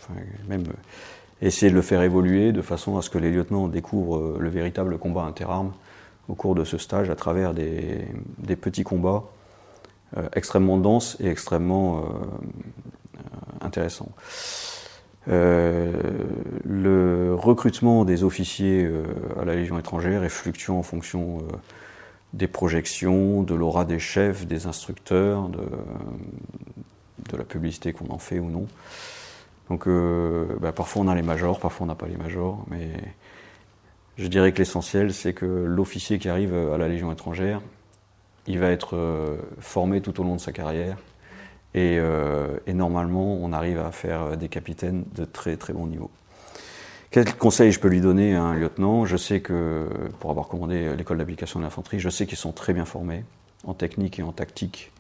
[0.48, 0.64] même
[1.42, 4.98] essayer de le faire évoluer de façon à ce que les lieutenants découvrent le véritable
[4.98, 5.74] combat interarmes
[6.30, 8.08] au cours de ce stage à travers des,
[8.60, 9.24] petits combats
[10.18, 14.12] euh, extrêmement denses et extrêmement euh, euh, intéressants.
[15.28, 18.90] le recrutement des officiers
[19.40, 21.40] à la Légion étrangère est fluctuant en fonction
[22.34, 28.50] des projections, de l'aura des chefs, des instructeurs, de, la publicité qu'on en fait ou
[28.50, 28.68] non.
[29.70, 29.90] Donc
[30.62, 32.92] bah, parfois on a les majors, parfois on n'a pas les majors, mais
[34.18, 37.62] je dirais que l'essentiel, c'est que l'officier qui arrive à la Légion étrangère,
[38.48, 40.98] il va être euh, formé tout au long de sa carrière.
[41.76, 46.10] Euh, et, normalement, on arrive à faire des capitaines de très très bon niveau.
[47.12, 49.06] Quel conseil je peux lui donner à un lieutenant?
[49.06, 52.74] Je sais que, pour avoir commandé l'école d'application de l'infanterie, je sais qu'ils sont très
[52.74, 53.24] bien formés
[53.66, 54.92] en technique et en tactique.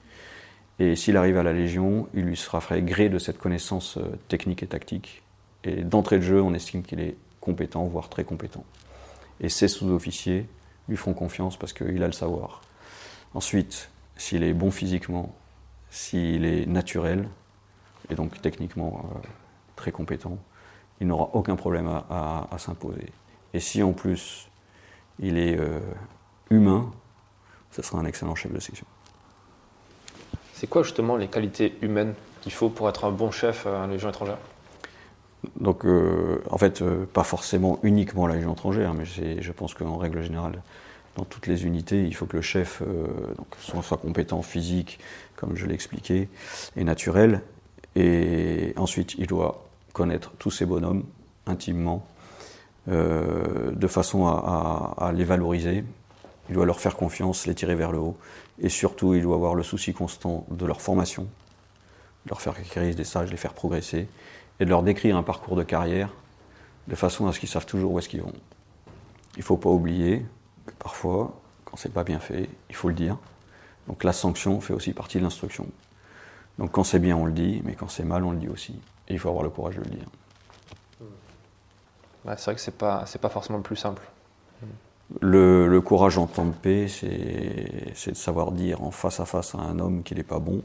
[0.80, 4.17] Et s'il arrive à la Légion, il lui sera fait gré de cette connaissance euh,
[4.28, 5.23] technique et tactique.
[5.63, 8.65] Et d'entrée de jeu, on estime qu'il est compétent, voire très compétent
[9.39, 10.48] et ses sous-officiers
[10.88, 12.62] lui feront confiance parce qu'il a le savoir.
[13.34, 15.36] Ensuite, s'il est bon physiquement,
[15.89, 17.28] s'il est naturel,
[18.10, 19.19] et donc techniquement euh,
[19.76, 20.38] très compétent,
[21.02, 23.08] il n'aura aucun problème à, s'imposer.
[23.54, 24.48] Et si en plus
[25.19, 25.80] il est euh,
[26.50, 26.91] humain,
[27.71, 28.86] ce sera un excellent chef de section.
[30.54, 33.88] C'est quoi justement les qualités humaines qu'il faut pour être un bon chef à la
[33.88, 34.38] Légion étrangère
[35.60, 39.97] donc, euh, en fait, euh, pas forcément uniquement la Légion étrangère, mais je pense qu'en
[39.97, 40.62] règle générale,
[41.15, 43.08] dans toutes les unités, il faut que le chef euh,
[43.60, 44.99] soit, compétent physique,
[45.36, 46.29] comme je l'ai expliqué,
[46.75, 47.41] et naturel.
[47.95, 51.03] Et ensuite, il doit connaître tous ces bonhommes
[51.45, 52.05] intimement,
[52.88, 55.84] de façon à, les valoriser.
[56.49, 58.17] Il doit leur faire confiance, les tirer vers le haut.
[58.62, 61.27] Et surtout, il doit avoir le souci constant de leur formation,
[62.27, 64.08] leur faire acquérir des sages, les faire progresser
[64.60, 66.10] et de leur décrire un parcours de carrière
[66.88, 68.34] de façon à ce qu'ils savent toujours où est-ce qu'ils vont.
[69.36, 70.26] Il ne faut pas oublier
[70.65, 71.34] que parfois,
[71.65, 73.18] quand c'est pas bien fait, il faut le dire.
[73.88, 75.68] Donc la sanction fait aussi partie de l'instruction.
[76.58, 78.80] Donc quand c'est bien, on le dit, mais quand c'est mal, on le dit aussi.
[79.08, 80.06] Et il faut avoir le courage de le dire.
[82.26, 84.02] c'est vrai que c'est pas, pas forcément le plus simple.
[85.22, 89.60] Le, courage en temps de paix, c'est de savoir dire en face à face à
[89.60, 90.63] un homme qu'il n'est pas bon,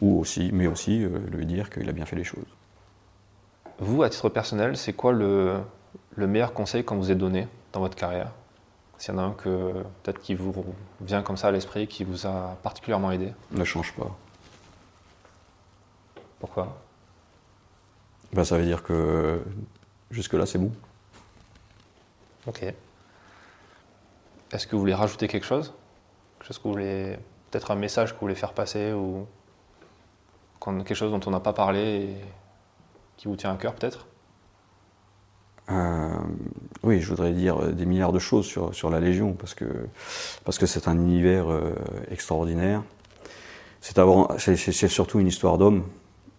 [0.00, 2.46] ou aussi, mais aussi euh, lui dire qu'il a bien fait les choses.
[3.78, 5.60] Vous, à titre personnel, c'est quoi le,
[6.16, 8.32] meilleur conseil qu'on vous ait donné dans votre carrière?
[8.98, 10.54] S'il y en a un que peut-être qui vous
[11.00, 13.32] vient comme ça à l'esprit, qui vous a particulièrement aidé?
[13.50, 14.16] Ne change pas.
[16.38, 16.76] Pourquoi?
[18.32, 19.42] Ben, Ça veut dire que
[20.10, 20.70] jusque-là, c'est bon.
[22.46, 22.62] Ok.
[24.52, 25.72] Est-ce que vous voulez rajouter quelque chose?
[26.38, 27.18] Quelque chose que vous voulez.
[27.50, 29.26] Peut-être un message que vous voulez faire passer ou
[30.64, 32.16] quelque chose dont on n'a pas parlé et
[33.22, 34.08] qui vous tient à cœur peut-être?
[36.82, 39.64] Oui, je voudrais dire des milliards de choses sur, sur la Légion, parce que
[40.44, 41.46] parce que c'est un univers
[42.10, 42.82] extraordinaire.
[43.80, 45.84] C'est surtout une histoire d'homme.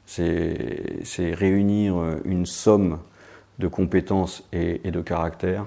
[0.05, 2.99] C'est réunir une somme
[3.59, 5.65] de compétences et, de caractère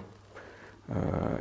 [0.91, 0.95] euh,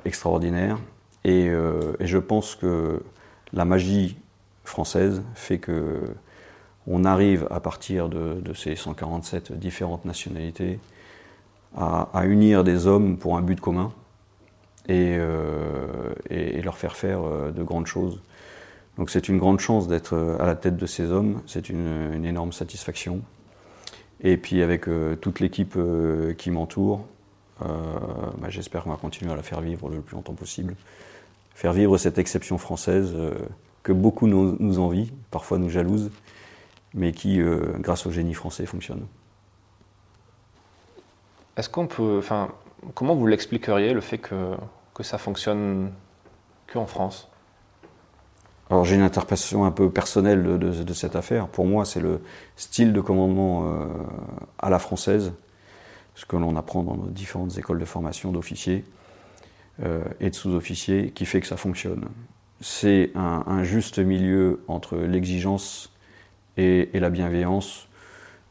[0.06, 0.78] extraordinaire.
[1.26, 3.04] Euh, et, je pense que
[3.52, 4.18] la magie
[4.64, 6.02] française fait que
[6.88, 10.80] on arrive à partir de, ces 147 différentes nationalités
[11.76, 13.92] à, unir des hommes pour un but commun
[14.88, 16.14] et, euh,
[16.64, 17.22] leur faire faire
[17.54, 18.22] de grandes choses.
[18.98, 22.54] Donc c'est une grande chance d'être à la tête de ces hommes, c'est une, énorme
[22.54, 23.22] satisfaction.
[24.22, 27.06] Et puis avec euh, toute l'équipe euh, qui m'entoure,
[27.62, 27.68] euh,
[28.40, 30.76] bah, j'espère qu'on va continuer à la faire vivre le plus longtemps possible.
[31.54, 33.16] Faire vivre cette exception française
[33.84, 36.12] que beaucoup nous, nous envient, parfois nous jalousent,
[36.96, 37.40] mais qui,
[37.80, 39.06] grâce au génie français, fonctionne.
[41.58, 42.50] Est-ce qu'on peut, enfin,
[42.96, 44.56] comment vous l'expliqueriez le fait que,
[44.94, 45.92] que ça fonctionne
[46.72, 47.30] qu'en France?
[48.70, 51.48] Alors j'ai une interprétation un peu personnelle de, cette affaire.
[51.48, 52.22] Pour moi, c'est le
[52.56, 53.88] style de commandement euh,
[54.58, 55.34] à la française,
[56.16, 58.84] ce que l'on apprend dans nos différentes écoles de formation d'officiers
[59.84, 62.06] euh, et de sous-officiers, qui fait que ça fonctionne.
[62.60, 65.94] C'est un, juste milieu entre l'exigence
[66.58, 67.88] et, la bienveillance,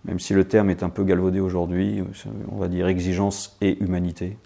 [0.05, 2.03] même si le terme est un peu galvaudé aujourd'hui,
[2.51, 4.37] on va dire exigence et humanité,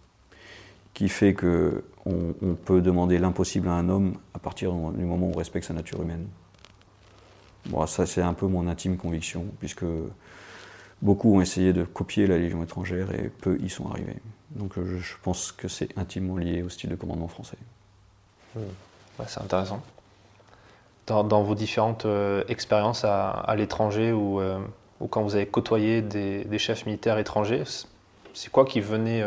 [0.94, 5.32] qui fait que on, peut demander l'impossible à un homme à partir du moment où
[5.34, 6.26] on respecte sa nature humaine.
[7.66, 9.84] Bon, ça, c'est un peu mon intime conviction, puisque
[11.02, 14.16] beaucoup ont essayé de copier la Légion étrangère et peu y sont arrivés.
[14.50, 17.58] Donc je pense que c'est intimement lié au style de commandement français.
[18.54, 18.60] Hmm.
[19.26, 19.82] c'est intéressant.
[21.08, 24.58] Dans, vos différentes euh, expériences à, l'étranger euh,
[25.00, 27.64] ou, quand vous avez côtoyé des, chefs militaires étrangers,
[28.34, 29.22] c'est quoi qui venait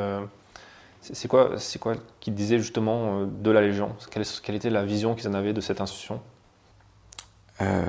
[1.01, 1.95] c'est quoi, c'est quoi
[2.27, 3.95] disaient justement euh, de la Légion?
[4.11, 6.21] Quelle, était la vision qu'ils en avaient de cette institution?
[7.61, 7.85] Euh,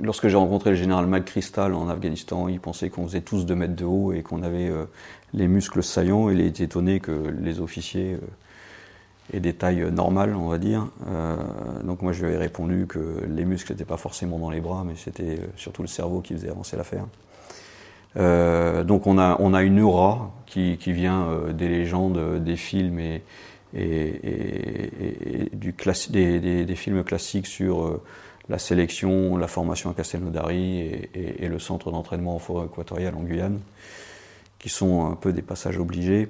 [0.00, 3.76] Lorsque j'ai rencontré le général McChrystal en Afghanistan, il pensait qu'on faisait tous 2 mètres
[3.76, 4.86] de haut et qu'on avait euh,
[5.34, 6.30] les muscles saillants.
[6.30, 8.18] Il était étonné que les officiers
[9.32, 10.88] aient des tailles normales, on va dire.
[11.84, 14.84] donc moi je lui avais répondu que les muscles n'étaient pas forcément dans les bras,
[14.84, 17.04] mais c'était surtout le cerveau qui faisait avancer l'affaire.
[18.16, 22.56] Euh, donc on a, on a une aura qui, qui vient euh, des légendes, des
[22.56, 23.22] films et,
[23.74, 24.20] et,
[25.46, 25.50] et,
[26.10, 28.02] des, des, films classiques sur euh,
[28.50, 33.60] la sélection, la formation à Castelnaudary et, le centre d'entraînement en forêt équatoriale en Guyane,
[34.58, 36.28] qui sont un peu des passages obligés.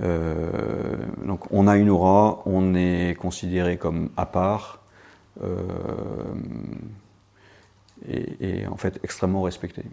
[0.00, 4.80] Euh, donc on a une aura, on est considéré comme à part
[5.42, 5.60] euh,
[8.08, 9.84] et, en fait extrêmement respecté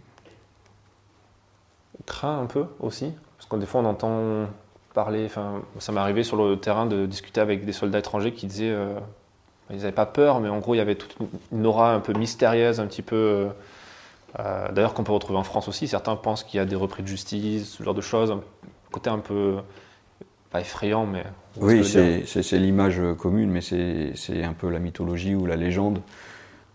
[2.07, 4.47] craint un peu aussi Parce que des fois, on entend
[4.95, 5.25] parler.
[5.25, 8.71] Enfin, ça m'est arrivé sur le terrain de discuter avec des soldats étrangers qui disaient.
[8.71, 8.99] Euh,
[9.69, 11.17] ils n'avaient pas peur, mais en gros, il y avait toute
[11.51, 13.49] une aura un peu mystérieuse, un petit peu.
[14.39, 15.87] Euh, d'ailleurs, qu'on peut retrouver en France aussi.
[15.87, 18.31] Certains pensent qu'il y a des repris de justice, ce genre de choses.
[18.31, 18.41] Un
[18.91, 19.57] côté un peu.
[20.49, 21.23] Pas effrayant, mais.
[21.59, 26.01] Oui, c'est l'image commune, mais c'est un peu la mythologie ou la légende.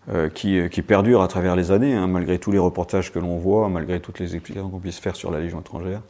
[0.09, 3.37] Euh, qui, qui, perdure à travers les années, hein, malgré tous les reportages que l'on
[3.37, 6.01] voit, malgré toutes les explications qu'on puisse faire sur la Légion étrangère.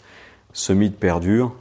[0.52, 1.54] Ce mythe perdure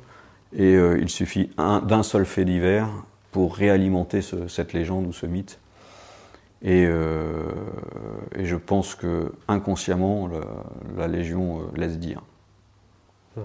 [0.54, 2.88] et euh, il suffit d'un seul fait divers
[3.30, 5.58] pour réalimenter ce, cette légende ou ce mythe.
[6.62, 7.50] Et, euh,
[8.36, 10.30] et je pense que inconsciemment,
[10.96, 12.22] la, Légion euh, laisse dire.
[13.36, 13.40] Hmm.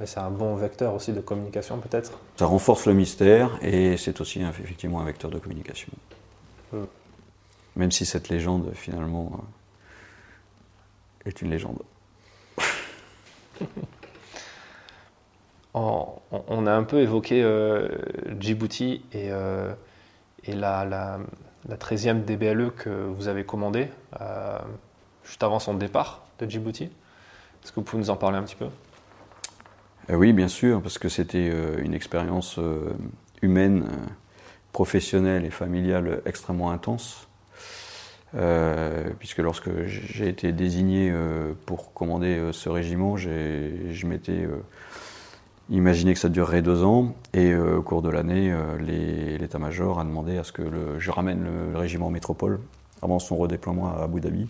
[0.00, 4.20] Mais c'est un bon vecteur aussi de communication peut-être Ça renforce le mystère et c'est
[4.20, 5.92] aussi effectivement un vecteur de communication.
[6.72, 6.84] Hmm.
[7.76, 9.32] Même si cette légende, finalement,
[11.24, 11.80] euh, est une légende.
[15.74, 17.88] on a un peu évoqué euh,
[18.38, 19.72] Djibouti et, euh,
[20.44, 21.20] et la, la,
[21.76, 23.88] 13e DBLE que vous avez commandée
[25.22, 26.84] juste avant son départ de Djibouti.
[26.84, 28.68] Est-ce que vous pouvez nous en parler un petit peu?
[30.10, 32.58] Oui, bien sûr, parce que c'était une expérience
[33.42, 33.84] humaine,
[34.72, 37.28] professionnelle et familiale extrêmement intense.
[38.34, 44.46] Euh, puisque lorsque j'ai été désigné euh, pour commander euh, ce régiment, je m'étais
[45.70, 50.44] imaginé que ça durerait deux ans, et au cours de l'année, l'état-major a demandé à
[50.44, 50.62] ce que
[50.98, 52.58] je ramène le, régiment métropole
[53.02, 54.48] avant son redéploiement à Abu Dhabi.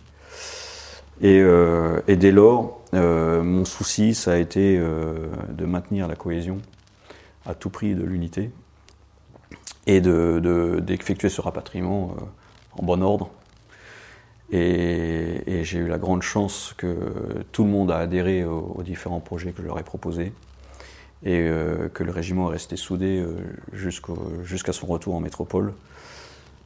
[1.20, 1.42] Et,
[2.06, 6.58] et dès lors, mon souci, ça a été de maintenir la cohésion
[7.44, 8.50] à tout prix de l'unité
[9.86, 12.14] et d'effectuer de, ce rapatriement
[12.78, 13.30] en bon ordre.
[14.50, 16.96] Et, j'ai eu la grande chance que
[17.52, 20.32] tout le monde a adhéré aux, différents projets que je leur ai proposés
[21.24, 23.36] et euh, que le régiment est resté soudé euh,
[23.72, 25.74] jusqu'à son retour en métropole,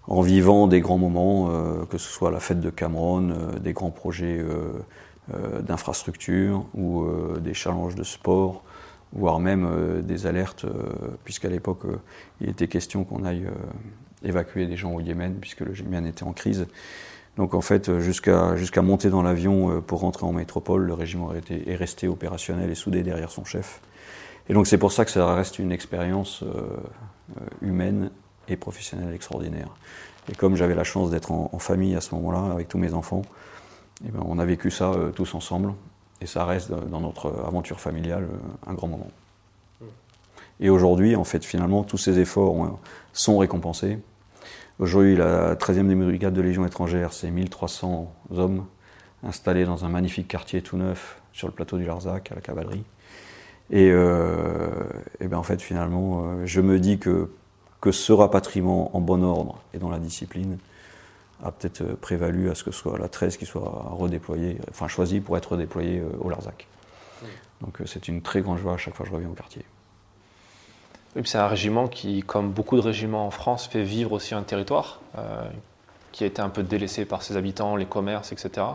[0.06, 3.90] en vivant des grands moments, euh, que ce soit la fête de Cameroun, des grands
[3.90, 4.44] projets
[5.60, 7.06] d'infrastructure ou
[7.40, 8.64] des challenges de sport,
[9.12, 10.66] voire même des alertes,
[11.24, 11.84] puisqu'à l'époque
[12.40, 13.46] il était question qu'on aille
[14.24, 16.66] évacuer des gens au Yémen, puisque le Yémen était en crise.
[17.36, 22.08] Donc en fait, jusqu'à monter dans l'avion pour rentrer en métropole, le régiment est resté
[22.08, 23.80] opérationnel et soudé derrière son chef.
[24.48, 28.10] Et donc c'est pour ça que ça reste une expérience euh, euh, humaine
[28.48, 29.68] et professionnelle extraordinaire.
[30.30, 33.22] Et comme j'avais la chance d'être en, famille à ce moment-là, avec tous mes enfants,
[34.06, 35.74] eh ben, on a vécu ça euh, tous ensemble.
[36.20, 38.28] Et ça reste dans notre aventure familiale
[38.66, 39.10] un grand moment.
[40.60, 42.78] Et aujourd'hui, en fait, finalement, tous ces efforts
[43.12, 43.98] sont récompensés.
[44.78, 48.64] Aujourd'hui, la 13e brigade de Légion étrangère, c'est 1300 hommes
[49.22, 52.84] installés dans un magnifique quartier tout neuf sur le plateau du Larzac, à la cavalerie.
[53.70, 54.68] Et, euh,
[55.20, 57.30] ben en fait, finalement, euh, je me dis que,
[57.82, 60.56] que ce rapatriement en bon ordre et dans la discipline
[61.44, 64.88] a peut-être euh, prévalu à ce que ce soit la 13 qui soit redéployée, enfin
[64.88, 66.66] choisie pour être redéployée au Larzac.
[67.60, 69.64] Donc c'est une très grande joie à chaque fois que je reviens au quartier.
[71.14, 74.42] Oui, c'est un régiment qui, comme beaucoup de régiments en France, fait vivre aussi un
[74.42, 75.00] territoire
[76.12, 78.66] qui a été un peu délaissé par ses habitants, les commerces, etc.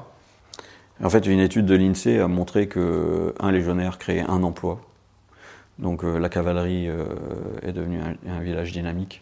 [1.03, 4.81] En fait, une étude de l'INSEE a montré qu'un légionnaire créait un emploi.
[5.79, 7.05] Donc euh, la cavalerie euh,
[7.61, 9.21] est devenue un, village dynamique.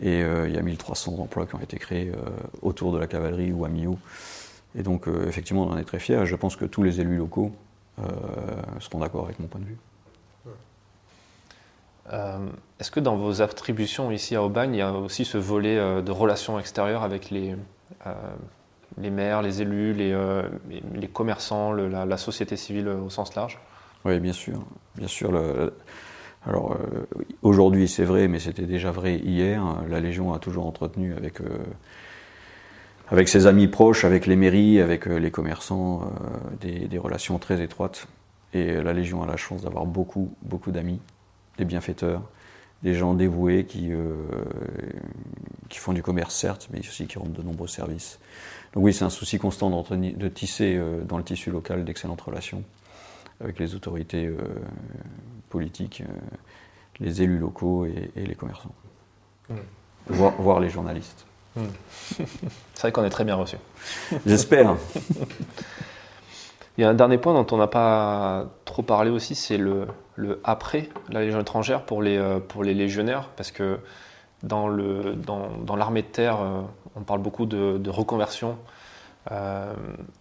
[0.00, 2.12] Et euh, il y a 1300 emplois qui ont été créés
[2.62, 3.98] autour de la cavalerie ou à Millau.
[4.76, 6.26] Et donc, effectivement, on en est très fiers.
[6.26, 7.52] Je pense que tous les élus locaux
[8.80, 9.78] seront d'accord avec mon point de vue.
[12.80, 16.10] Est-ce que dans vos attributions ici à Aubagne, il y a aussi ce volet de
[16.10, 17.54] relations extérieures avec les,
[18.98, 20.42] maires, les élus, euh,
[20.92, 23.60] les, commerçants, la, société civile au sens large?
[24.04, 24.60] Oui, bien sûr.
[24.96, 25.32] Bien sûr
[26.46, 27.06] alors, euh,
[27.40, 29.64] aujourd'hui, c'est vrai, mais c'était déjà vrai hier.
[29.88, 31.46] La Légion a toujours entretenu avec, euh,
[33.08, 36.12] avec ses amis proches, avec les mairies, avec les commerçants,
[36.60, 38.08] des, des, relations très étroites.
[38.52, 41.00] Et la Légion a la chance d'avoir beaucoup, beaucoup d'amis,
[41.56, 42.20] des bienfaiteurs,
[42.82, 43.90] des gens dévoués qui,
[45.70, 48.18] qui font du commerce, certes, mais aussi qui rendent de nombreux services.
[48.74, 52.62] Donc oui, c'est un souci constant de tisser euh, dans le tissu local d'excellentes relations
[53.40, 54.38] avec les autorités euh,
[55.50, 56.12] politiques, euh,
[57.00, 58.74] les élus locaux et, les commerçants,
[59.48, 59.54] mmh.
[60.08, 61.26] voire, les journalistes.
[61.56, 61.62] Mmh.
[62.74, 63.58] c'est vrai qu'on est très bien reçus.
[64.26, 64.76] J'espère.
[66.76, 69.86] Il y a un dernier point dont on n'a pas trop parlé aussi, c'est le,
[70.16, 73.78] le, après la Légion étrangère pour les, pour les légionnaires, parce que
[74.42, 76.38] dans l'armée dans, dans de terre,
[76.96, 78.56] on parle beaucoup de, reconversion.
[79.32, 79.72] Euh,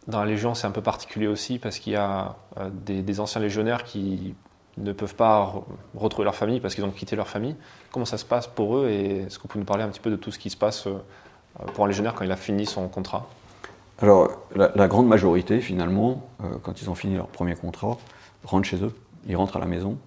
[0.08, 3.42] dans la Légion, c'est un peu particulier aussi parce qu'il y a euh, des, anciens
[3.42, 4.36] légionnaires qui
[4.78, 5.54] ne peuvent pas
[5.96, 7.56] retrouver leur famille parce qu'ils ont quitté leur famille.
[7.92, 10.00] Comment ça se passe pour eux et est-ce que vous pouvez nous parler un petit
[10.00, 10.94] peu de tout ce qui se passe euh,
[11.74, 13.28] pour un légionnaire quand il a fini son contrat?
[14.02, 16.28] Alors, la, grande majorité, finalement,
[16.64, 17.98] quand ils ont fini leur premier contrat,
[18.44, 18.94] rentrent chez eux.
[19.28, 19.98] Ils rentrent à la maison.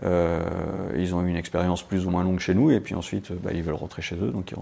[0.00, 3.50] Ils ont eu une expérience plus ou moins longue chez nous et puis ensuite bah,
[3.52, 4.30] ils veulent rentrer chez eux.
[4.30, 4.54] Donc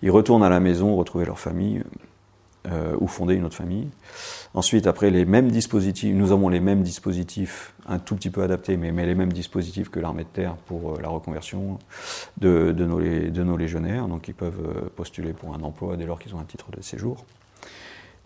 [0.00, 1.82] ils, retournent à la maison, retrouver leur famille
[2.66, 3.88] euh, ou fonder une autre famille.
[4.54, 8.76] Ensuite, après les mêmes dispositifs, nous avons les mêmes dispositifs, un tout petit peu adaptés,
[8.76, 11.78] mais, les mêmes dispositifs que l'armée de terre pour euh, la reconversion
[12.38, 14.08] de, nos, légionnaires.
[14.08, 17.24] Donc ils peuvent postuler pour un emploi dès lors qu'ils ont un titre de séjour.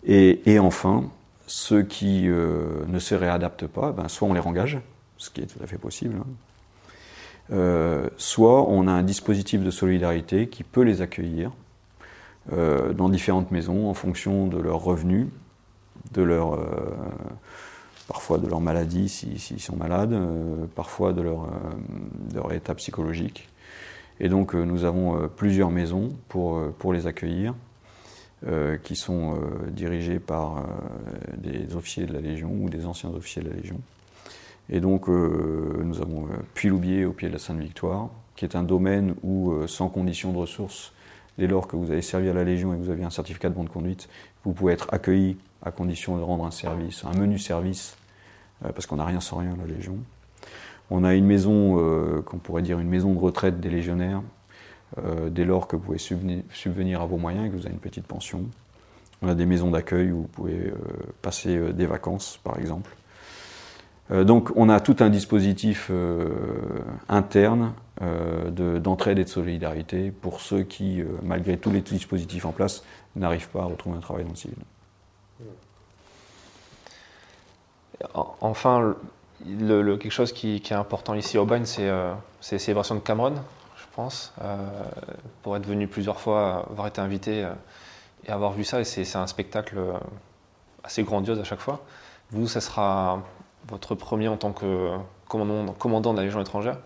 [0.03, 1.03] Et, enfin,
[1.45, 4.79] ceux qui ne se réadaptent pas, ben, soit on les rengage,
[5.17, 6.15] ce qui est tout à fait possible.
[6.19, 6.25] Hein.
[7.51, 11.51] Euh, soit on a un dispositif de solidarité qui peut les accueillir
[12.51, 15.27] euh, dans différentes maisons en fonction de leurs revenus,
[16.13, 16.59] de leur, euh,
[18.07, 20.17] parfois de leur maladie s'ils sont malades,
[20.75, 21.47] parfois de leur,
[22.29, 23.47] de leur, état psychologique.
[24.19, 27.53] Et donc nous avons plusieurs maisons pour, pour les accueillir.
[28.83, 29.37] qui sont
[29.69, 30.65] dirigées par
[31.37, 33.79] des officiers de la Légion ou des anciens officiers de la Légion.
[34.71, 38.63] Et donc, euh, nous avons euh, Puy-Loubier au pied de la Sainte-Victoire, qui est un
[38.63, 40.93] domaine où, euh, sans condition de ressources,
[41.37, 43.49] dès lors que vous avez servi à la Légion et que vous avez un certificat
[43.49, 44.09] de bonne conduite,
[44.43, 47.95] vous pouvez être accueilli à condition de rendre un service, un menu service,
[48.61, 49.97] parce qu'on n'a rien sans rien à la Légion.
[50.89, 54.21] On a une maison, qu'on pourrait dire une maison de retraite des légionnaires,
[55.29, 58.05] dès lors que vous pouvez subvenir à vos moyens et que vous avez une petite
[58.05, 58.43] pension.
[59.21, 60.73] On a des maisons d'accueil où vous pouvez
[61.21, 62.95] passer des vacances, par exemple.
[64.11, 65.89] Donc on a tout un dispositif
[67.07, 72.83] interne d'entraide et de solidarité pour ceux qui, malgré tous les dispositifs en place,
[73.15, 74.57] n'arrivent pas à retrouver un travail dans le civil.
[78.13, 78.95] Enfin,
[79.45, 82.13] quelque chose qui, est important ici au Bagne, c'est euh,
[82.51, 83.35] les célébrations de Cameron,
[83.77, 84.33] je pense.
[84.41, 84.55] Euh,
[85.43, 87.53] pour être venu plusieurs fois, avoir été invité euh,
[88.25, 89.79] et avoir vu ça, c'est un spectacle
[90.83, 91.83] assez grandiose à chaque fois.
[92.31, 93.21] Vous, ça sera
[93.69, 94.91] votre premier en tant que
[95.27, 96.77] commandant, commandant de la Légion étrangère.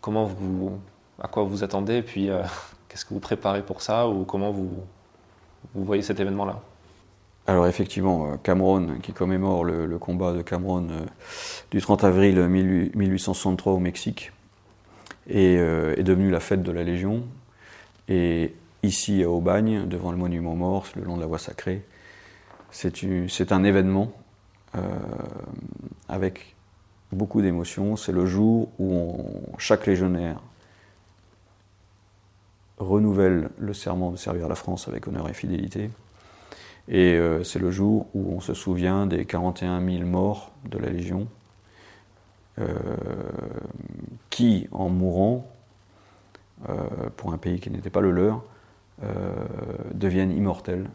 [0.00, 0.78] Comment vous,
[1.20, 2.30] à quoi vous attendez, et puis
[2.88, 4.70] qu'est-ce que vous préparez pour ça, ou comment vous,
[5.74, 6.60] voyez cet événement-là?
[7.46, 11.00] Alors effectivement, euh, Cameron, qui commémore le, combat de Cameron euh,
[11.70, 14.32] du 30 avril 1863 au Mexique,
[15.30, 17.24] euh, est, devenu la fête de la Légion.
[18.08, 21.84] Et ici à Aubagne, devant le monument mort, le long de la voie sacrée,
[22.70, 24.12] c'est un événement
[26.08, 26.56] avec
[27.12, 27.96] beaucoup d'émotions.
[27.96, 29.24] C'est le jour où
[29.58, 30.40] chaque légionnaire
[32.78, 35.90] renouvelle le serment de servir la France avec honneur et fidélité.
[36.88, 40.90] Et euh, c'est le jour où on se souvient des 41 000 morts de la
[40.90, 41.28] Légion,
[42.58, 42.66] euh,
[44.30, 45.46] qui, en mourant,
[46.68, 46.74] euh,
[47.16, 48.42] pour un pays qui n'était pas le leur,
[49.94, 50.88] deviennent immortels,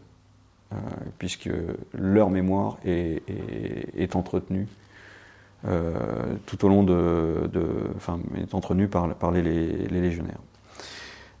[1.18, 1.50] puisque
[1.94, 4.66] leur mémoire est, entretenue
[6.46, 7.50] tout au long de,
[7.96, 9.42] enfin, est entretenue par, les
[9.88, 10.40] légionnaires.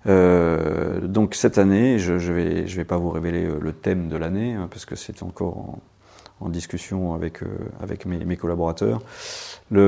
[0.06, 2.18] Euh, donc cette année, je ne
[2.76, 5.78] vais, pas vous révéler euh, le thème de l'année, hein, parce que c'est encore
[6.40, 7.48] en, discussion avec, euh,
[8.06, 9.02] mes, collaborateurs.
[9.70, 9.82] Nous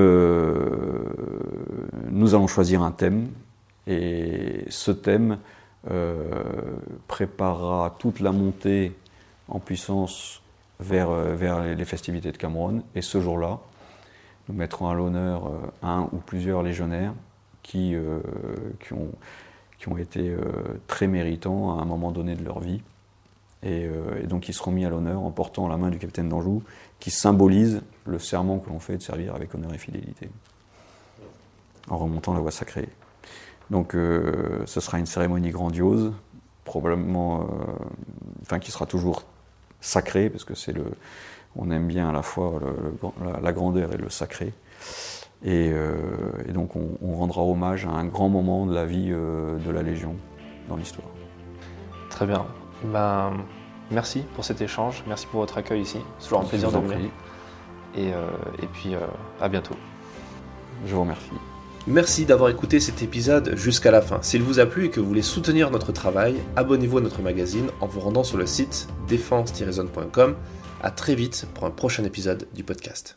[2.34, 3.28] allons choisir un thème,
[3.86, 5.38] et ce thème
[7.06, 8.92] préparera toute la montée
[9.50, 10.42] en puissance
[10.78, 12.82] vers, vers les festivités de Cameroun.
[12.94, 13.58] Et ce jour-là,
[14.48, 15.50] nous mettrons à l'honneur
[15.82, 17.12] un ou plusieurs légionnaires
[17.62, 17.94] qui,
[18.80, 19.10] qui ont
[19.80, 20.42] qui ont été euh,
[20.86, 22.82] très méritants à un moment donné de leur vie.
[23.64, 26.62] Euh, et, donc ils seront mis à l'honneur en portant la main du capitaine d'Anjou,
[27.00, 30.28] qui symbolise le serment que l'on fait de servir avec honneur et fidélité,
[31.88, 32.88] en remontant la voie sacrée.
[33.70, 36.12] Donc euh, ce sera une cérémonie grandiose,
[36.64, 37.48] probablement,
[38.42, 39.24] enfin qui sera toujours
[39.80, 40.84] sacrée, parce que c'est le,
[41.56, 42.60] on aime bien à la fois
[43.42, 44.52] la, grandeur et le sacré.
[45.46, 45.94] Euh,
[46.46, 49.82] et, donc on, rendra hommage à un grand moment de la vie euh, de la
[49.82, 50.16] Légion
[50.68, 51.08] dans l'histoire.
[52.10, 52.46] Très bien.
[52.84, 53.32] Ben,
[53.90, 55.98] merci pour cet échange, merci pour votre accueil ici.
[56.18, 57.10] C'est toujours un plaisir de venir.
[57.96, 58.28] Et, euh,
[58.62, 58.92] et puis
[59.40, 59.76] à bientôt.
[60.86, 61.32] Je vous remercie.
[61.86, 64.20] Merci d'avoir écouté cet épisode jusqu'à la fin.
[64.22, 67.68] S'il vous a plu et que vous voulez soutenir notre travail, abonnez-vous à notre magazine
[67.80, 70.36] en vous rendant sur le site défense-zone.com.
[70.82, 73.16] À très vite pour un prochain épisode du podcast.